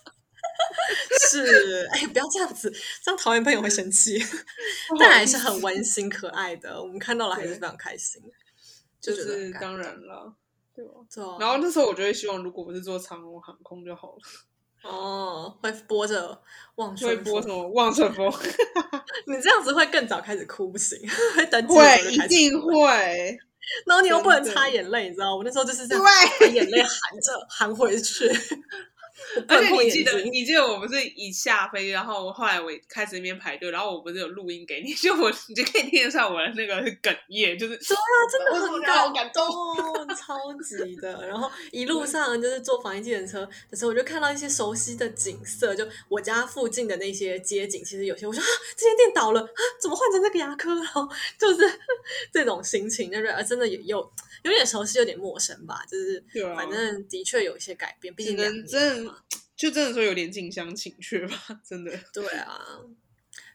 [1.30, 2.70] 是，哎，不要这样子，
[3.04, 4.22] 这样讨厌朋友会生气。
[5.00, 5.84] 但还是很温。
[5.86, 8.22] 馨可爱的，我们看到了还是非常开心，
[9.00, 10.34] 就是当然了，
[10.76, 10.84] 对
[11.40, 14.20] 然后那时候我就会希望，如果我是坐长荣航空就好了，
[14.90, 16.42] 哦，会播着
[16.76, 18.28] 望就会，播什么望春风，
[19.28, 21.00] 你这样子会更早开始哭不行，
[21.36, 23.38] 会登机的时候会一定会，
[23.86, 26.04] 然后你又不能擦眼泪，你知道，我那时候就是这样
[26.52, 28.28] 眼泪含着含回去，
[29.48, 39.46] 而且你记得，你记得我不是一下飞，然后后来我开始那边排队，然后我不是有录音给你， 就我你就可以听得上我的那个哽咽，就是对啊，真的很好感动，
[40.16, 41.28] 超级的。
[41.28, 47.84] 然后一路上就是坐防疫计程车的时候，我就看到一些熟悉的景色，就我家附近的那些街景。
[47.84, 49.48] 其实有些我说啊，这间店倒了啊，
[49.82, 50.76] 怎么换成那个牙科？
[50.76, 50.86] 了
[51.40, 51.62] 就是
[52.32, 54.12] 这种心情，就是啊，真的有有
[54.44, 55.82] 有点熟悉，有点陌生吧。
[55.90, 56.24] 就是
[56.56, 59.10] 反正的确有一些改变，毕竟真
[59.56, 61.92] 就真的说有点近乡情怯吧，真的。
[62.14, 62.60] 对啊，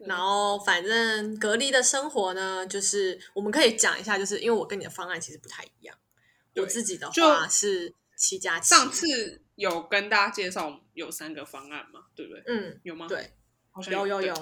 [0.00, 5.96] 然后反正隔离的生活呢，就是我们可以讲一下，就是因为我跟你的方案其实不太一样。
[6.56, 12.42] 我自己的话是七加七，上次有跟大家介绍有三个方案嘛，对不对？
[12.46, 13.32] 嗯，有吗？，对，
[13.70, 14.34] 好像有有有，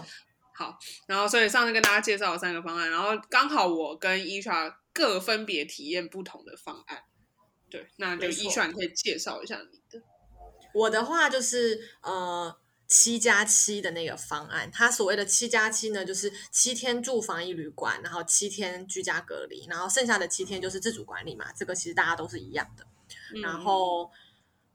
[0.54, 7.02] 好，然后所以上次跟大家介绍了三个方案，然后刚好我跟伊莎各分别体验不同的方案。
[7.68, 10.04] 对，那就伊莎你可以介绍一下你的。
[10.78, 22.84] 我的话就是呃七加七的那个方案，它所谓的七加七呢，就是七天住防疫旅馆，然后七天居家隔离，然后剩下的七天就是自主管理嘛，这个其实大家都是一样的。
[23.34, 24.10] 嗯然后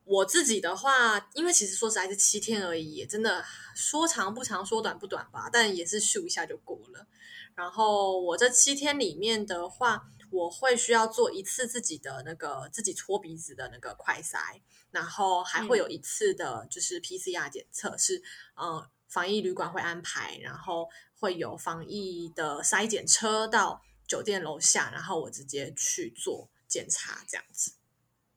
[0.05, 7.07] 我自己的话，因为其实说实在是七天而已，也真的说长不长，说短不短吧，但也是咻一下就过了。
[7.55, 14.59] 然后我这七天里面的话，我会需要做一次自己的那个自己搓鼻子的那个快筛，
[14.93, 18.21] 然后还会有一次的就是 PCR 检测，是
[18.55, 20.87] 呃防疫旅馆会安排，然后
[21.19, 27.73] 会有防疫的筛检车到酒店楼下，然后我直接去做检查这样子。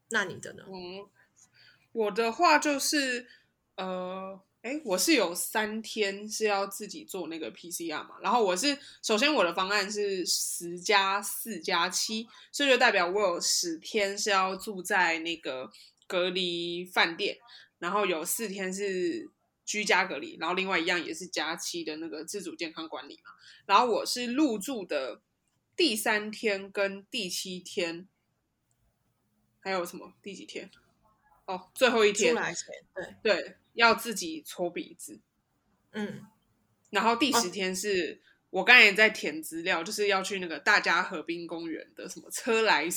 [0.09, 0.65] 那你的呢？
[0.67, 1.07] 嗯，
[1.93, 3.27] 我的话就是
[3.77, 15.71] 呃，哎，我是有三天是要自己做那个 PCR 嘛，然后我是首先我的方案是十加四加七，所以就代表我有十天是要住在那个
[16.07, 17.39] 隔离饭店，
[17.79, 19.31] 然后有四天是
[19.65, 23.31] 居家隔离，然后另外一样也是假期的那个自主健康管理嘛，
[23.67, 25.21] 然后我是入住的
[25.77, 28.09] 第三天跟第七天，
[29.61, 30.71] 还有什么第几天？
[31.47, 32.67] 哦，最后一天出来前，
[33.23, 35.21] 对，对，要自己搓鼻子。
[35.93, 36.27] 嗯，
[36.91, 42.91] 然后第哦十天是、我刚才也在填资料，就是要去那个大家河滨公园的什么车来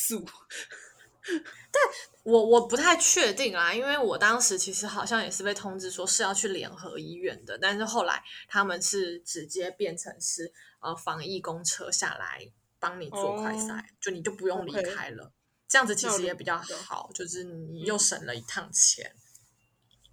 [1.32, 2.10] 素。
[2.24, 12.40] 我我不太确定啊，因为我当时其实好像也是被通知说是要去联合医院的，但是后来他们是直接变成是呃防疫公车下来
[12.80, 15.32] 帮你做快筛，哦就你就不用离开了。
[15.68, 19.12] 这样子其实也比较好，就是你又省了一趟钱。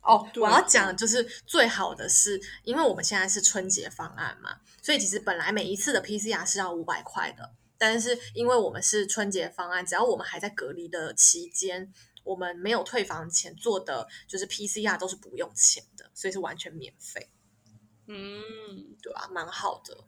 [0.01, 11.93] 哦，对我要讲的就是最好的是，因为我们现在是春节方案嘛，所以其实本来每一次的 PCR 是要五百块的，但是因为我们是春节方案，只要我们还在隔离的期间，
[12.25, 17.31] 我们没有退房前做的就是 PCR 都是不用钱的，所以是完全免费，
[18.07, 20.05] 嗯，对吧、蛮好的。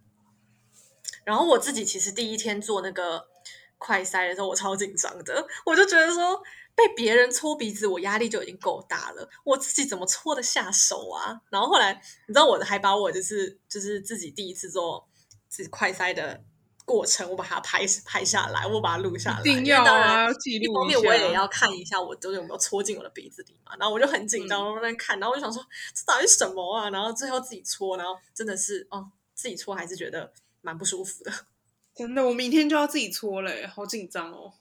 [1.25, 3.29] 然后我自己其实第一天做那个
[3.77, 6.43] 快筛的时候，我超紧张的，我就觉得说
[6.75, 11.41] 被别人搓鼻子，我压力就已经够大了，我自己怎么搓得下手啊？
[11.51, 11.93] 然后后来
[12.27, 15.07] 你知道，我还把我就是就是自己第一次做
[15.49, 16.43] 自己快筛的
[16.89, 25.63] 过程，我把它拍拍下来，我把它录下来，一定要啊，记一录下方面我也要看一下我究竟有没有戳进我的鼻子里嘛，然后我就很紧张，我在那看，然后我就想说
[25.95, 26.89] 这到底是什么啊？
[26.89, 30.33] 然后最后自己搓，然后真的是哦，自己搓还是觉得
[30.63, 31.31] 蛮不舒服的。
[31.95, 34.55] 真的，我明天就要自己搓了，好紧张哦。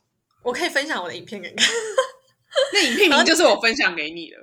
[0.44, 1.68] 我可以分享我的影片给你看，
[2.74, 4.38] 那影片名就是我分享给你的，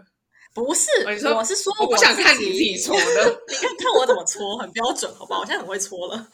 [0.54, 3.42] 不是，我是说我不想看你自自己搓的。
[3.48, 5.40] 你看看我怎么搓，很标准，好不好？
[5.40, 6.28] 我现在很会搓了。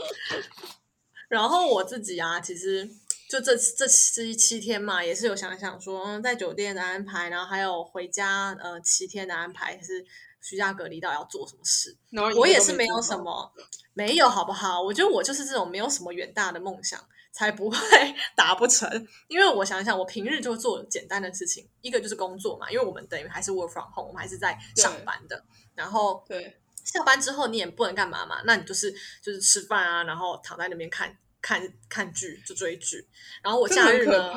[1.28, 2.88] 然后我自己啊，其实
[3.28, 10.04] 就这这七七天嘛，也是有想想说，嗯在酒店的安排，然后还有回家呃七天的安排，是
[10.42, 11.96] 居家隔离到底要做什么事。
[12.36, 13.52] 我也是没有，什么，
[13.94, 14.82] 没有好不好？
[14.82, 16.98] 我觉得我就是这种没有什么远大的梦想，
[17.30, 17.76] 才不会
[18.34, 19.06] 达不成。
[19.28, 25.44] 因为我想想，我平日就做简单的事情，一个就是工作嘛，因为我们等于还是 work from home，我们还是在上班的。
[25.76, 33.06] 然后对，下班之后你也不能干嘛嘛，那你就是就是吃饭啊，然后躺在那边看看看剧，就追剧。
[33.42, 34.32] 然后我假日呢。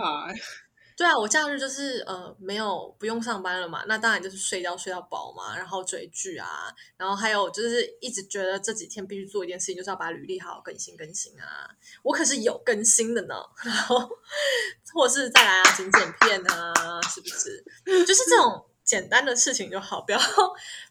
[0.96, 11.68] 对啊，我假日就是呃没有不用上班了嘛，那当然就是睡觉睡到饱嘛，然后追剧啊，然后还有就是一直觉得这几天必须做一件事情，就是要把履历好好更新更新啊。
[12.04, 13.34] 我可是有更新的呢，
[13.66, 14.08] 然后
[14.94, 17.66] 或者是再来啊剪剪片啊，是不是？
[18.06, 20.20] 就是这种简单的事情就好， 不要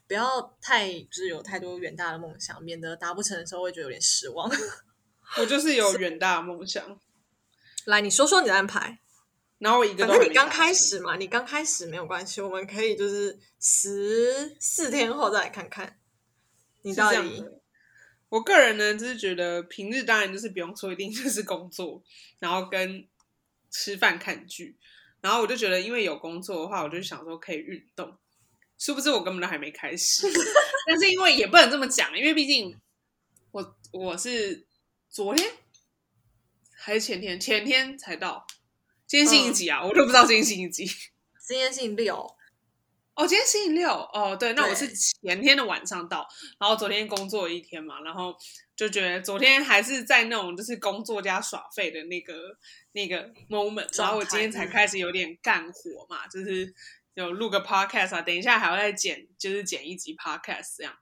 [0.07, 4.49] 不要太就是有太多远大的梦想，免得达不成的时候会觉得有点失望。
[5.39, 6.99] 我就是有远大的梦想，
[7.85, 8.99] 来，你说说你的安排。
[9.59, 15.97] 然后我一个反正你刚开始嘛，你刚开始没有关系，我们可以就是十四天后再来看看
[16.81, 17.45] 你到底。
[18.27, 22.03] 我个人呢，就是觉得平日当然就是不用说，一定就是工作，
[22.39, 23.07] 然后跟
[23.69, 24.75] 吃饭看剧。
[25.23, 28.13] 然后我就觉得，因为有工作的话，我就想说可以运动。
[28.77, 30.27] 殊不知我根本都还没开始，
[30.85, 32.77] 但是因为也不能这么讲，因为毕竟
[33.51, 34.67] 我我是
[35.09, 35.49] 昨天
[36.75, 38.45] 还是前天前天才到，
[39.07, 39.81] 今天星期几啊？
[39.81, 40.93] 我都不知道今天星期几。
[41.47, 42.17] 今天星期六，
[43.15, 46.27] 哦，今天星期六哦，对，那我是前天的晚上到，
[46.59, 48.35] 然后昨天工作一天嘛，然后
[48.85, 52.33] 就觉得昨天还是在那种就是工作加耍废的那个
[52.91, 56.73] 那个 moment，然后我今天才开始有点干活嘛，就是
[57.13, 60.93] 有录个 podcast 啊，等一下还要再剪，就是剪一集 podcast 这样。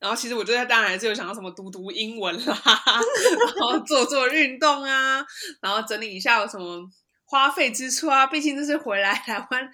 [0.00, 2.60] 然后其实我觉得当然还是有想到什么读读英文啦，
[3.56, 5.24] 然后做做运动啊，
[5.62, 6.82] 然后整理一下有什么
[7.24, 9.70] 花费支出啊，毕竟这是回来台湾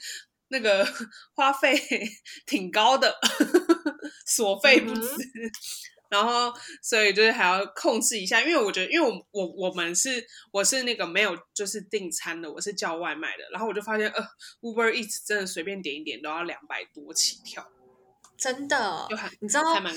[0.49, 0.87] 那个
[1.33, 1.83] 花费
[2.45, 3.19] 挺高的，
[4.27, 5.51] 所费不嗯止。
[6.09, 6.53] 然后，
[6.83, 14.23] 所以就是还要控制一下，因为我觉得，因为我我我们是我是那个没有就是订餐的，我是叫外卖的，然后我就发现，呃
[14.61, 17.67] ，Uber Eats 真的随便点一点都要两百多起跳，
[18.37, 19.95] 真的就还，你知道还蛮。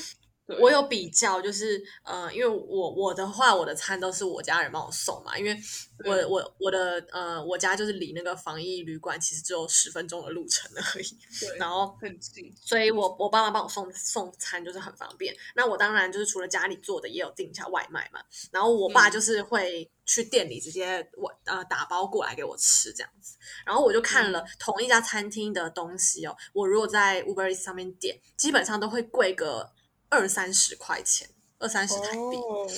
[0.52, 5.58] 对我有比较，就是呃，因为我我的话，我的餐都是我家人帮我送嘛，因为
[6.06, 15.36] 我我我的呃，我家就是离那个防疫旅馆其实只有十分钟的路程而已，对，然后很近，所以我我爸妈帮我送送餐就是很方便。
[15.56, 18.20] 那我当然就是除了家里做的，也有订一下外卖嘛。
[18.52, 23.38] 然后我爸嗯就是会去店里直接我呃打包过来给我吃这样子。
[23.66, 29.72] 然后我就看嗯了同一家餐厅的东西哦，我如果在 Uber Eats 上面点，基本上都会贵个
[30.12, 32.38] 二三十块钱，二三十台币。
[32.38, 32.70] 哦，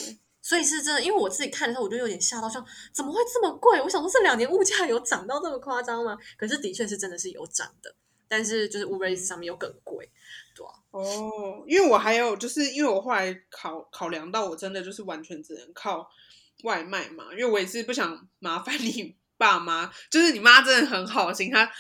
[0.42, 3.82] 所以是真的，因为我自己看的时候，我就有点吓到，像怎么会这么贵？
[3.82, 6.18] 我想说这两年物价有涨到这么夸张吗？
[6.38, 7.96] 可是的确是真的是有涨的，
[8.28, 10.10] 但是就是 Uber 上面又更贵，
[10.56, 16.10] 对啊，哦，因为我还有就是因为我后来考考量到，我真的就是完全只能靠
[16.64, 21.72] 外卖嘛，因为我也是不想麻烦你爸妈，就是你妈真的很好心，她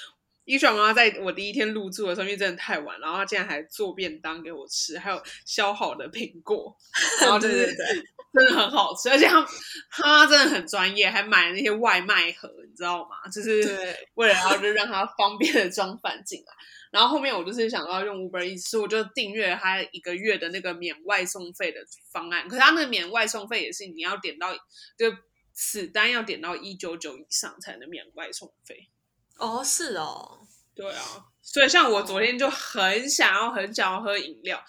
[0.45, 6.75] 伊爽妈妈在我第一天入住的时候，因为真的太晚，然后她竟然还做便当给我吃，还有削好的苹果，
[7.21, 9.45] 然后就是对对对， 真的很好吃，而且他
[9.89, 13.29] 他真的很专业，还买了那些外卖盒，你知道吗？
[13.31, 13.61] 就是
[14.15, 16.53] 为了要就让他方便的装饭进来。
[16.91, 21.79] 然后后面我就是想要用 Uber Eats，所以我就订阅了他一个月的那个免外送费的
[22.11, 22.47] 方案。
[22.47, 24.53] 可是他那个免外送费也是你要点到，
[24.95, 25.11] 就
[25.53, 28.89] 此单要点到一九九以上才能免外送费。
[29.37, 34.63] 哦，是哦，对啊，所以像我昨天就很想要很想要喝饮料，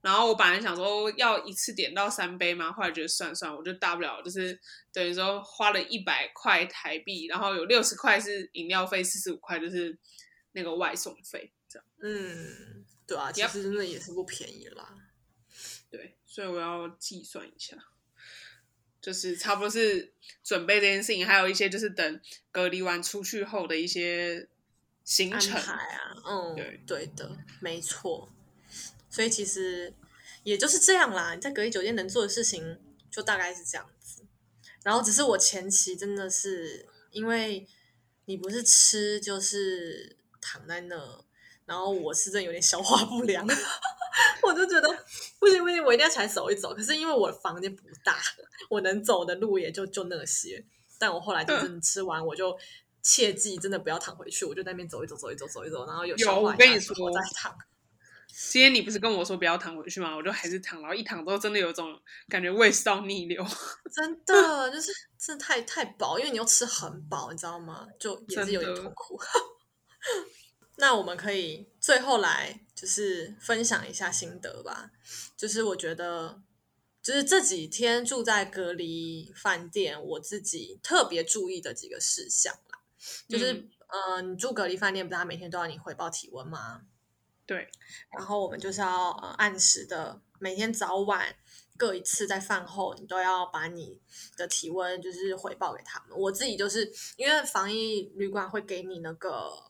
[0.00, 4.58] 然后我本来想说要一次点到三杯嘛，后来觉得算算，我就大不了就是
[4.92, 9.96] 等于说花了一百块台币，然后有六十块是饮料费，四十五块就是
[10.52, 14.94] 那个外送费，这样嗯，对啊，其实真的也是不便宜啦。
[15.90, 17.76] 对，所以我要计算一下。
[19.00, 22.20] 就是差不多是准备这件事情，还有一些就是等
[22.50, 24.48] 隔离完出去后的一些
[25.04, 25.52] 行安程。
[25.60, 28.30] 排啊，嗯，对对的，没错。
[29.10, 29.92] 所以其实
[30.42, 32.78] 也就是这样啦，你在隔离酒店能做的事情
[33.10, 34.24] 就大概是这样子。
[34.84, 37.66] 然后只是我前期真的是因为
[38.26, 41.24] 你不是吃就是躺在那，
[41.66, 43.46] 然后我是真的有点消化不良，
[44.42, 44.88] 我就觉得
[45.38, 46.74] 不行不行，我一定要起来走一走。
[46.74, 48.16] 可是因为我的房间不大，
[48.68, 50.64] 我能走的路也就就那些。
[50.98, 52.56] 但我后来就真的吃完，我就
[53.02, 57.56] 切记真的不要躺回去，我就在那边走一走，走一走，走一走，然后有有我跟你说再躺。
[58.50, 60.14] 今天你不是跟我说不要躺回去吗？
[60.14, 61.98] 我就还是躺，然后一躺之后真的有种
[62.28, 63.44] 感觉胃食道逆流，
[63.92, 67.86] 真的就是真的太太饱，因为你又吃很饱，你知道吗？
[67.98, 69.18] 就也是有点痛苦。
[70.78, 74.90] 那我们可以最后来就是分享一下心得吧。
[75.36, 76.40] 就是我觉得，
[77.02, 82.78] 就是这几天住在隔离饭店，我自己特别注意的几个事项啦，
[83.28, 86.82] 就是、嗯呃，你住隔离饭店，不是他每天都要你回报体温吗？
[87.46, 87.68] 对，
[88.16, 91.34] 然后我们就是要呃按时的每天早晚
[91.76, 93.98] 各一次，在饭后你都要把你
[94.36, 96.18] 的体温就是回报给他们。
[96.18, 99.67] 我自己就是因为防疫旅馆会给你那个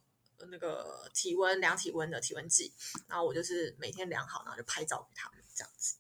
[0.51, 2.73] 那个体温量体温的体温计，
[3.09, 5.97] 然后我就是每天量好，然后就拍照给他们这样子。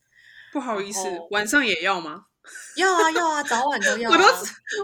[0.52, 2.26] 不好意思，晚上也要吗？
[2.76, 4.16] 要啊要啊，早晚都 要、啊。
[4.16, 4.24] 我都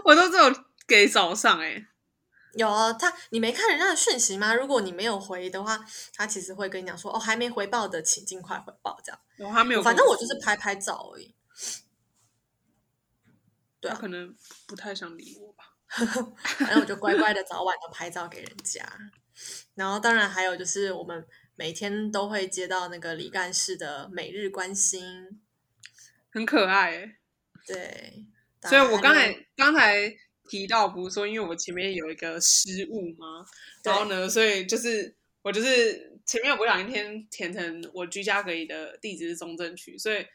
[0.03, 1.87] 我都只有给早上哎、
[2.53, 4.53] 有啊，他你没看人家的讯息吗？
[4.53, 5.83] 如果你没有回的话，
[6.13, 9.19] 他其实会跟你讲说哦，还没回报的，请尽快回报这样。
[9.39, 11.33] 我还没有，反正我就是拍拍照而已。
[13.79, 14.35] 对啊他可能
[14.67, 15.73] 不太想理我吧。
[15.87, 18.83] 反正我就乖乖的早晚都拍照给人家。
[19.75, 21.25] 然后当然还有就是我们
[21.55, 25.39] 每天都会接到那个李干事的每日关心，
[26.29, 27.15] 很可爱哎、
[27.65, 28.25] 对，
[28.63, 30.13] 所以我刚才刚才
[30.49, 33.45] 提到，不是说因为我前面有一个失误吗？
[33.83, 40.25] 然后呢，所以就是我就是前面我不小心填填成我居家隔离的地址是中正区，所以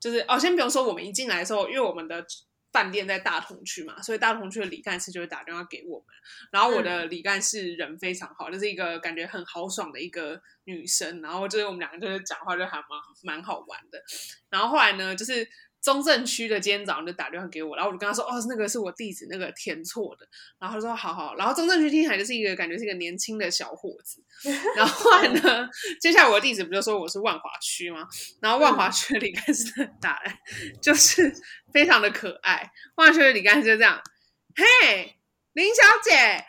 [0.00, 2.26] 就是哦，先不用说，我们一进来的时候，因为我们的
[2.76, 6.06] 饭店在大同区嘛，所以大同区的李干事就会打电话给我们。
[6.50, 12.86] 然后我的李干事人非常好，就是一个感觉很豪爽的一个女生，然后就是我们两个就是讲话就还蛮
[13.22, 13.98] 蛮好玩的。
[14.50, 15.48] 然后后来呢，就是
[15.86, 20.26] 中正区的今天早上就打电话给我，然后我就跟他说：“哦，那个是我地址那个填错的。”
[20.58, 24.20] 然后他说：“好好。”然后中正区听起来就是一个感觉是一个年轻的小伙子。
[24.74, 25.68] 然后后来呢，
[26.00, 28.04] 接下来我的地址不就说我是万华区吗？
[28.42, 30.40] 然后万华区的李干事打来，
[30.82, 31.32] 就是
[31.72, 32.68] 非常的可爱。
[32.96, 34.02] 万华区的李干事就这样
[34.82, 35.14] ：“嘿，
[35.52, 36.44] 林小姐，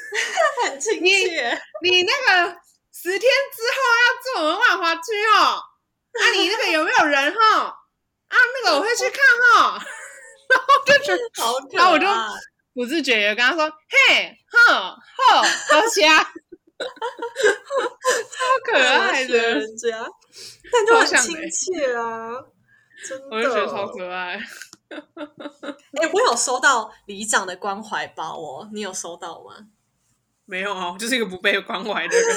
[0.64, 2.56] 很亲切，你那个
[2.90, 5.02] 十天之后要住我们万华区
[5.36, 5.60] 哦。
[6.10, 7.74] 啊，你那个有没有人哈？
[8.28, 9.18] 啊，那个我会去看
[9.54, 9.78] 哈。
[10.48, 11.78] 然后就觉得好可爱。
[11.78, 12.06] 然后我就
[12.74, 13.68] 不自觉也跟他说
[14.08, 16.22] ：“嘿，哼，吼，多谢啊。
[16.78, 20.06] ”超可爱的，人家，
[20.72, 22.30] 但就很亲切啊，
[23.06, 24.40] 真的，我就觉得超可爱。
[26.00, 29.66] 哎、我有收到里长的关怀包哦，你有收到吗？
[30.46, 32.36] 没有啊，我就是一个不被关怀的人。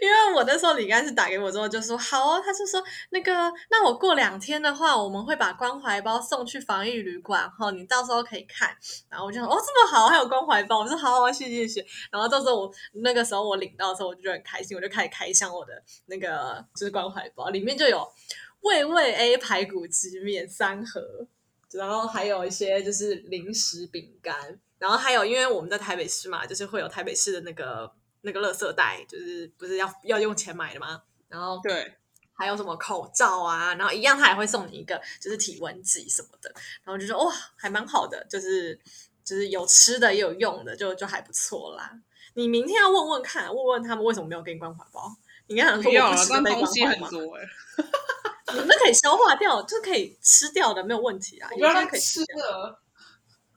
[0.00, 3.32] 因为我那时候李干事打给我之后就说好哦，他就说那个
[3.70, 8.76] 那我过两天的话，我们会把关怀包送去防疫旅馆哈，你到时候可以看。
[9.08, 11.86] 然后我就说哦这么好，还有关怀包，我说好好谢谢谢谢。
[12.10, 15.72] 然后到时候我那个时候我领到的时候，我就觉得很开心，我就开始开箱我的
[16.06, 18.06] 那个就是关怀包，里面就有
[18.62, 21.00] 味味 A 排骨鸡面三盒，
[21.72, 27.92] 然后还有一些就是零食饼干，然后还有因为我们在台北市嘛，就是会有台北市的那个
[28.22, 31.02] 那个垃圾袋，就是不是要要用钱买的吗？
[31.28, 31.94] 然后对，
[32.32, 36.52] 还有什么口罩啊，然后一样他也会送你一个就是体温计什么的，
[36.84, 38.78] 然后就说哇，还蛮好的，就是
[39.24, 41.92] 就是有吃的也有用的，就就还不错啦。
[42.34, 45.14] 你明天要问问看，问问他们为什么没有给你关怀包？
[45.46, 47.08] 你刚想说我不吃东西关怀吗？
[47.08, 47.42] 很多哎、
[48.54, 51.48] 你们可以消化掉，就是可以吃掉的，没有问题啊。
[51.50, 52.81] 我不要有些可以吃掉了，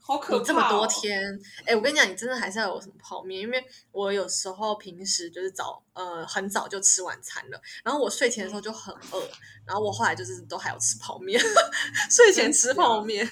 [0.06, 0.38] 好可怕、哦！
[0.38, 9.28] 你这么多天，哎、我跟你讲，你真的还是要有什么泡面，因为我有时候平时就是早呃很早就吃晚餐了，然后我睡前的时候就很饿，
[9.66, 11.40] 然后我后来就是都还要吃泡面，
[12.08, 13.28] 睡前吃泡面，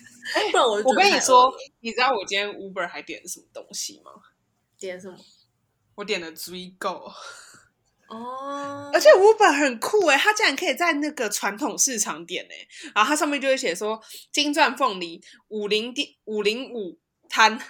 [0.50, 4.10] 不然我就我跟你说，你知道我今天 Uber 还点了什么东西吗？
[4.76, 5.16] 点什么
[5.94, 7.12] 我点了 Zwigo，
[8.08, 12.56] 哦，而且 Uber 很酷哎，它竟然可以在那个传统市场点哎，
[12.94, 14.00] 然后它上面就会写说
[14.32, 16.98] 金钻凤梨五零店五零五
[17.28, 17.60] 摊。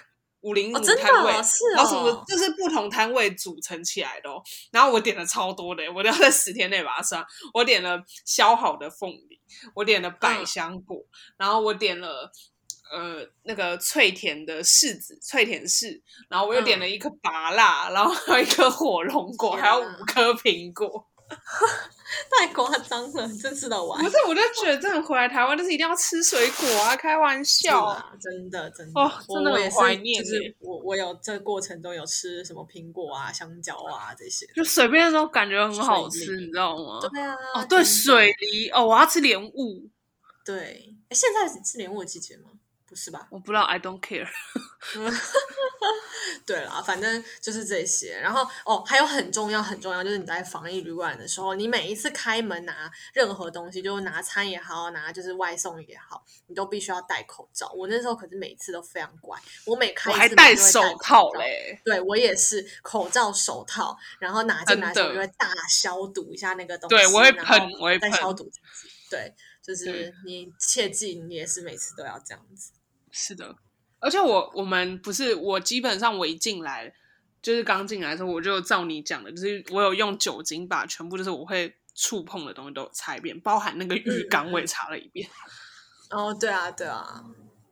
[0.41, 4.39] 五零五摊位，哦是然后什么哦就是不同摊位组成起来的哦。
[4.71, 7.25] 然后我点了超多的，我都要在 十天内把它吃完。
[7.51, 9.41] 我点了削好的凤梨，
[9.73, 11.03] 我点了百嗯香果，
[11.39, 12.31] 然后我点了
[12.91, 21.07] 呃那个脆甜的柿子，脆甜柿，然后我又点了一颗芭辣，然后还有一颗火龙果，还有哪五颗苹果。
[22.29, 24.07] 太夸张了，真吃得完不。
[24.07, 27.93] 是，我就觉得真的回来台湾就是一定要吃水果啊，开玩笑。
[27.95, 34.45] 是啊，真的真的，哦真的很怀念就是欸我我有这过程中有吃什么苹果啊、香蕉啊这些。
[34.55, 36.99] 就随便都感觉很好吃，你知道吗？
[37.01, 39.89] 对啊，哦，对，水梨哦，我要吃莲雾，
[40.45, 42.51] 对，诶现在是吃莲雾的季节吗？
[42.95, 43.27] 不是吧？
[43.29, 44.25] 我不知道，I don't care。
[46.45, 48.17] 对啦，反正就是这些。
[48.17, 57.69] 然后哦，还有很重要很重要，就是你在防疫旅馆的时候，你每一次开门拿任何东西，就是拿餐也好，拿就是外送也好，你都必须要戴口罩。
[57.73, 60.97] 我那时候可是每次都非常乖，我每开我还一次门就会戴手。
[61.03, 68.93] 套嘞，对我也是口罩、手套，然后拿进来的时候就会大消毒一下那个东西，对我会喷我会喷再消毒自己。
[69.09, 72.71] 对，就是你切记，你也是每次都要这样子。
[73.15, 73.55] 是的。
[73.99, 76.93] 而且我我们不是我基本上我一进来
[77.41, 85.27] 就是刚进来的时候，我就照你讲的，就是我有用酒精把全部就是我会触碰的东西都擦一遍，包含那个浴缸我也擦了一遍。
[86.11, 87.23] 哦，对啊，对啊，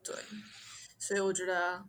[0.04, 0.16] 对，
[0.98, 1.84] 所以我觉得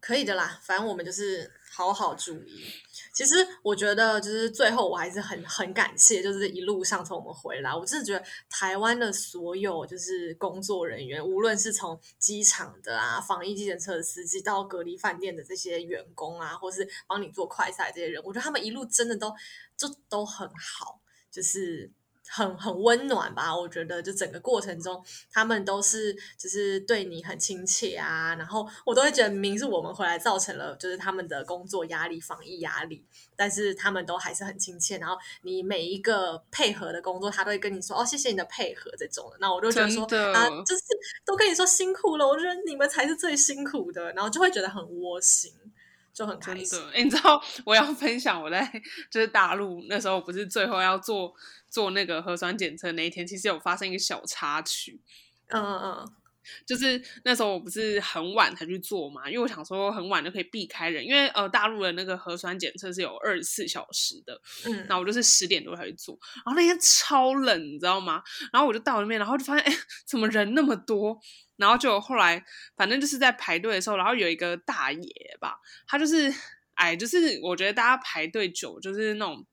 [0.00, 2.64] 可以的啦，反正我们就是好好注意。
[3.12, 19.32] 其实我觉得，就是最后我还是很很感谢，就是一路上从我们回来，我真的觉得台湾的所有就是工作人员，无论是从机场的啊、防疫计程车的司机到隔离饭店的这些员工啊，或是帮你做快赛这些人，我觉得他们一路真的都
[19.76, 21.00] 就都很好，
[21.30, 21.90] 就是
[22.28, 23.54] 很很温暖吧。
[23.56, 33.04] 我觉得就整个过程中，他们都是就是对你很亲切啊，然后我都会觉得明明是我们回来造成了就是他们的工作压力、防疫压力，
[33.36, 34.98] 但是他们都还是很亲切。
[34.98, 39.36] 然后你每一个配合的工作，他都会跟你说哦，谢谢你的配合这种的。
[39.40, 40.02] 那我就觉得说
[40.32, 40.82] 啊，就是
[41.24, 45.52] 都跟你说辛苦了，我觉得你们才是最辛苦的，然后就会觉得很窝心，
[46.14, 46.64] 就很开心。
[46.66, 48.70] 真的，诶你知道我要分享我在
[49.10, 51.34] 就是大陆那时候不是最后要做
[51.68, 55.00] 做那个核酸检测那一天，其实有发生一个小插曲，
[55.48, 56.12] 嗯嗯嗯，
[56.64, 68.22] 就是那时候我不是很晚才去做嘛，因为我想说很晚就可以避开人，因为呃大陆的那个核酸检测是有二十四小时的，嗯，那我就是十点多才去做，然后那天超冷，你知道吗？
[68.52, 71.18] 然后我就到那边，然后就发现，哎，怎么人那么多？
[71.56, 72.44] 然后就后来，
[72.76, 76.32] 反正就是在排队的时候，然后有一个大爷吧，他就是，
[76.74, 79.46] 哎，就是我觉得大家排队久，就是那种。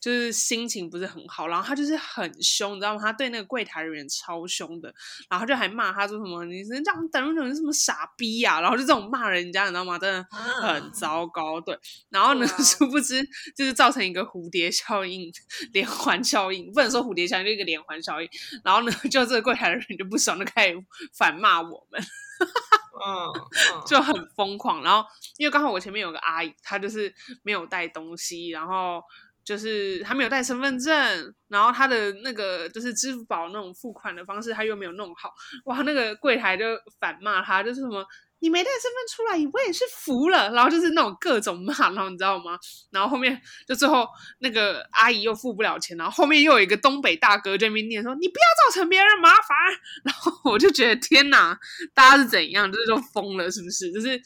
[0.00, 3.00] 就是心情不是很好，然后他就是很凶，你知道吗？
[3.00, 4.92] 他对那个柜台人员超凶的，
[5.28, 9.98] 然后就还骂他说什么“你是这样等等，你什么傻逼呀、然后就这种骂人家，你知道吗？
[9.98, 11.60] 真的很啊糟糕。
[11.60, 11.78] 对，
[12.08, 13.22] 然后呢， 殊不知
[13.54, 15.30] 就是造成一个蝴蝶效应、
[15.72, 18.28] 连环效应，不能说蝴蝶效应，就一个连环效应。
[18.64, 20.82] 然后呢， 就这个柜台的人就不爽，就开始
[21.12, 22.00] 反骂我们，
[23.04, 23.28] 嗯，
[23.74, 24.82] 嗯 就很疯狂。
[24.82, 29.02] 然后因为刚好我前面有个阿姨，她就是没有带东西，然后。
[29.50, 35.28] 就是他没有带身份证，然后他的那个就是支付宝那种付款的方式，他又没有弄好，
[35.64, 36.64] 哇，那个柜台就
[37.00, 38.06] 反骂他，就是什么
[38.38, 42.56] 你没带身份出来，我也是服了，然后就是那种各种骂，然后你知道吗？
[42.92, 44.06] 然后后面就最后
[44.38, 49.56] 那个阿姨又付不了钱，然后后面又有一个东北大哥在那边念说你不要造成别人麻烦，
[50.04, 51.58] 然后我就觉得天哪，
[51.92, 53.90] 大家是怎样，就是都疯了是不是？
[53.90, 54.22] 就是。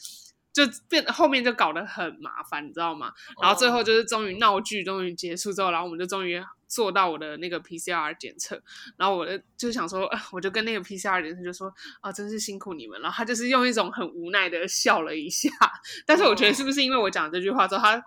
[0.55, 3.11] 就变后面就搞得很麻烦，你知道吗？
[3.41, 8.57] 然后最后就是终于闹剧终于结束之后，然后我们就终于做到我的那个 PCR 检测，
[8.95, 13.11] 然后我的就想说，呃 我就跟那个 PCR 检测就说啊，真是辛苦你们了。
[13.13, 15.49] 他就是用一种很无奈的笑了一下，
[16.07, 18.01] 但是我觉得是不是因为我讲这句话之后，他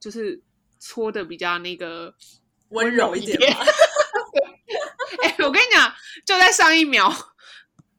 [0.00, 0.42] 就是
[0.80, 2.14] 搓的比较那个
[2.70, 3.38] 温柔一点
[5.22, 5.92] 哎，我跟你讲。
[6.24, 7.12] 就在上一秒，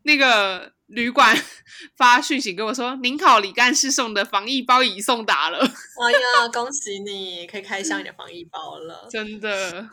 [0.01, 1.35] 那个旅馆
[1.97, 5.59] 发讯息跟我说：“您好，李干事送的防疫包已送达了。
[6.05, 9.89] ”哎呀，恭喜你，可以开箱你的防疫包了， 真的。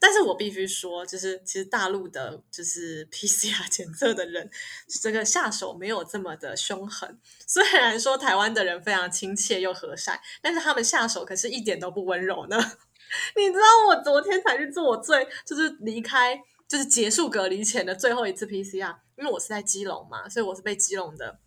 [0.00, 4.50] 但是我必须说，就是其实大陆的，就是 PCR 检测的人，
[5.00, 7.20] 这个下手没有这么的凶狠。
[7.46, 12.56] 虽然说台湾的人非常亲切又和善，但是他们下手可是一点都不温柔呢。
[13.36, 16.40] 你知道我昨天才去做我最就是离开
[16.72, 21.38] 就是结束隔离前的最后一次 PCR，因为我是在基隆嘛，所以我是被基隆的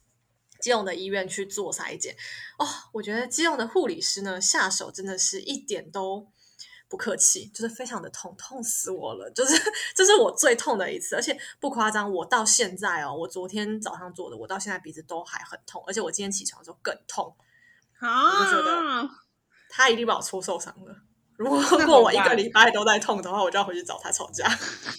[0.59, 2.15] 基隆的医院去做筛检。
[2.59, 6.27] 哦，我觉得基隆的护理师呢下手真的是一点都。
[6.87, 9.29] 不客气，就是非常的痛，痛死我了！
[9.31, 9.59] 就是
[9.95, 17.35] 这是我最痛的一次，而且不夸张，我到现在哦，我昨天早上做的，我到现在鼻子都还很痛，而且我今天起床的时候更痛
[17.97, 18.39] 啊！
[18.39, 19.09] 我就觉得
[19.67, 20.95] 他一定把我戳受伤了。
[21.39, 24.47] 如果过我一个礼拜都在痛的话，我就要回去找他吵架。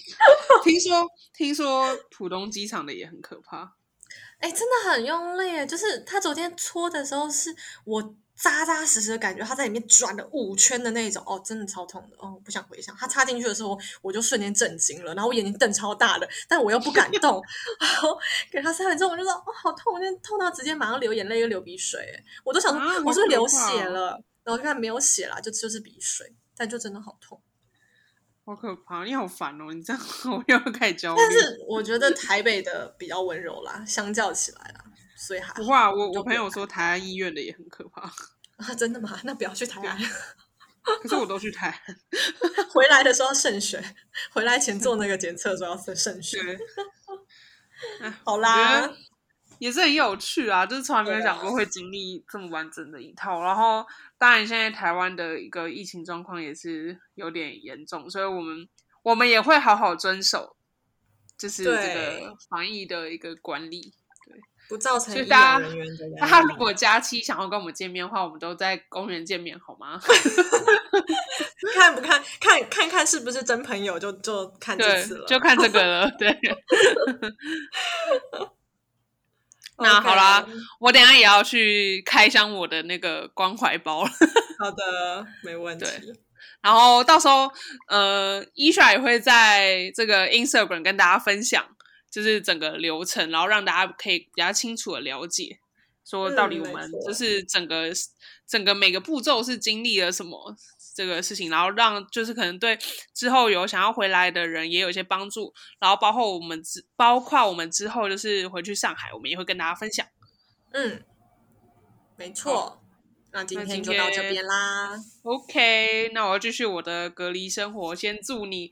[0.63, 3.73] 听说听说浦东机场的也很可怕，
[4.39, 8.15] 哎，真的很用力，就是他昨天搓的时候是我。
[8.39, 12.95] 扎扎实实的感觉，他在里面转了五圈的那种，哦，真的超痛的，哦，不想回想。
[12.95, 17.41] 他插进去的时候，我就瞬间震惊了，然后我眼睛瞪超大的，但我又不敢动。
[17.79, 18.15] 然后
[18.51, 21.99] 给他塞完之后，我就说，哦，好痛，我痛到直接马上流眼泪又流鼻水，
[22.43, 27.41] 我都想说我是不是流血了，然后看没有血啦，就就是鼻水，但就真的好痛，
[28.45, 31.17] 好可怕，你好烦哦，你这样 我又要开始焦虑。
[31.21, 34.85] 但是我觉得台北的比较温柔啦，相较起来啦。
[35.17, 38.03] 所以还不哇，我我朋友说台安医院的也很可怕
[38.55, 39.19] 啊，真的吗？
[39.25, 39.99] 那不要去台安。
[41.03, 41.97] 可是我都去台安，
[42.71, 43.83] 回来的时候慎选，
[44.31, 46.39] 回来前做那个检测的时候要慎选。
[48.23, 48.89] 好啦，
[49.59, 53.41] 也是很有趣啊，就是从来没有想过会经历这么完整的一套。
[53.41, 53.85] 然后，
[54.17, 58.67] 当然现在台湾的一个疫情状况也是有点严重，所以我们
[59.03, 60.55] 我们也会好好遵守，
[61.37, 63.93] 就是这个防疫的一个管理。
[64.25, 64.35] 对
[64.67, 66.03] 不造成医疗人员的。
[66.27, 69.97] 他如果假期想要跟我们见面的话，我们都在公园见面，好吗？
[71.73, 76.11] 看不看看看看是不是真朋友，就就看这次了，就看这个了。
[76.19, 76.29] 对。
[79.77, 80.45] 那好啦，
[80.79, 84.09] 我等下也要去开箱我的那个关怀包了。
[84.59, 85.85] 好的，没问题。
[86.61, 87.51] 然后到时候，
[87.87, 91.65] 呃，伊莎也会在这个 Instagram 跟大家分享。
[92.09, 95.59] 就是整个流程，然后让大家可以比较清楚的了解，
[96.03, 97.91] 说到底我们就是整个
[98.47, 100.55] 整个每个步骤是经历了什么
[100.97, 102.75] 这个事情，然后让就是可能对
[103.13, 110.03] 之后有想要回来的人也有一些帮助，然后包括我们之包括我们之后就是回去上海，我们也会跟大家分享。
[110.73, 111.03] 嗯，
[112.17, 112.81] 没错。
[113.31, 114.97] 那今天就到这边啦。
[115.21, 117.93] OK，那我要继续我的隔离生活。
[117.93, 118.71] 先祝你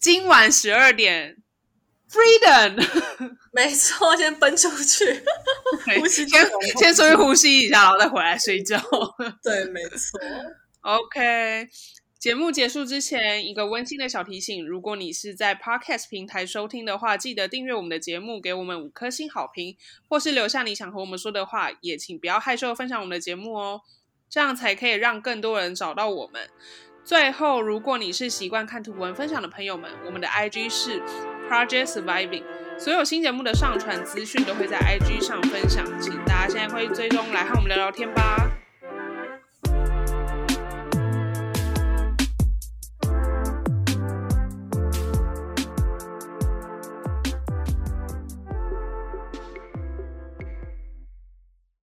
[0.00, 1.36] 今晚十二点。
[2.08, 5.24] Freedom，没错，先奔出去，
[5.98, 8.80] 呼吸，先先稍微呼吸一下，然后再回来睡觉。
[9.42, 10.20] 对，没错。
[10.86, 11.68] OK，
[12.16, 19.76] 节目结束之前，一个温馨的小提醒：如果你是在 Podcast 平台收听的话，记得订阅我们的节目，给我们五颗星好评，
[20.08, 23.80] 或是留下你想和我们说的话，也请不要害羞分享我们的节目哦，
[24.30, 26.48] 这样才可以让更多人找到我们。
[27.04, 31.02] 最后，如果你是习惯看图文分享的朋友们，我们的 IG 是
[31.50, 32.44] Project Surviving，
[32.78, 38.55] 所有新节目的上传资讯都会在 IG 上分享，请大家现在快去追踪来和我们聊聊天吧。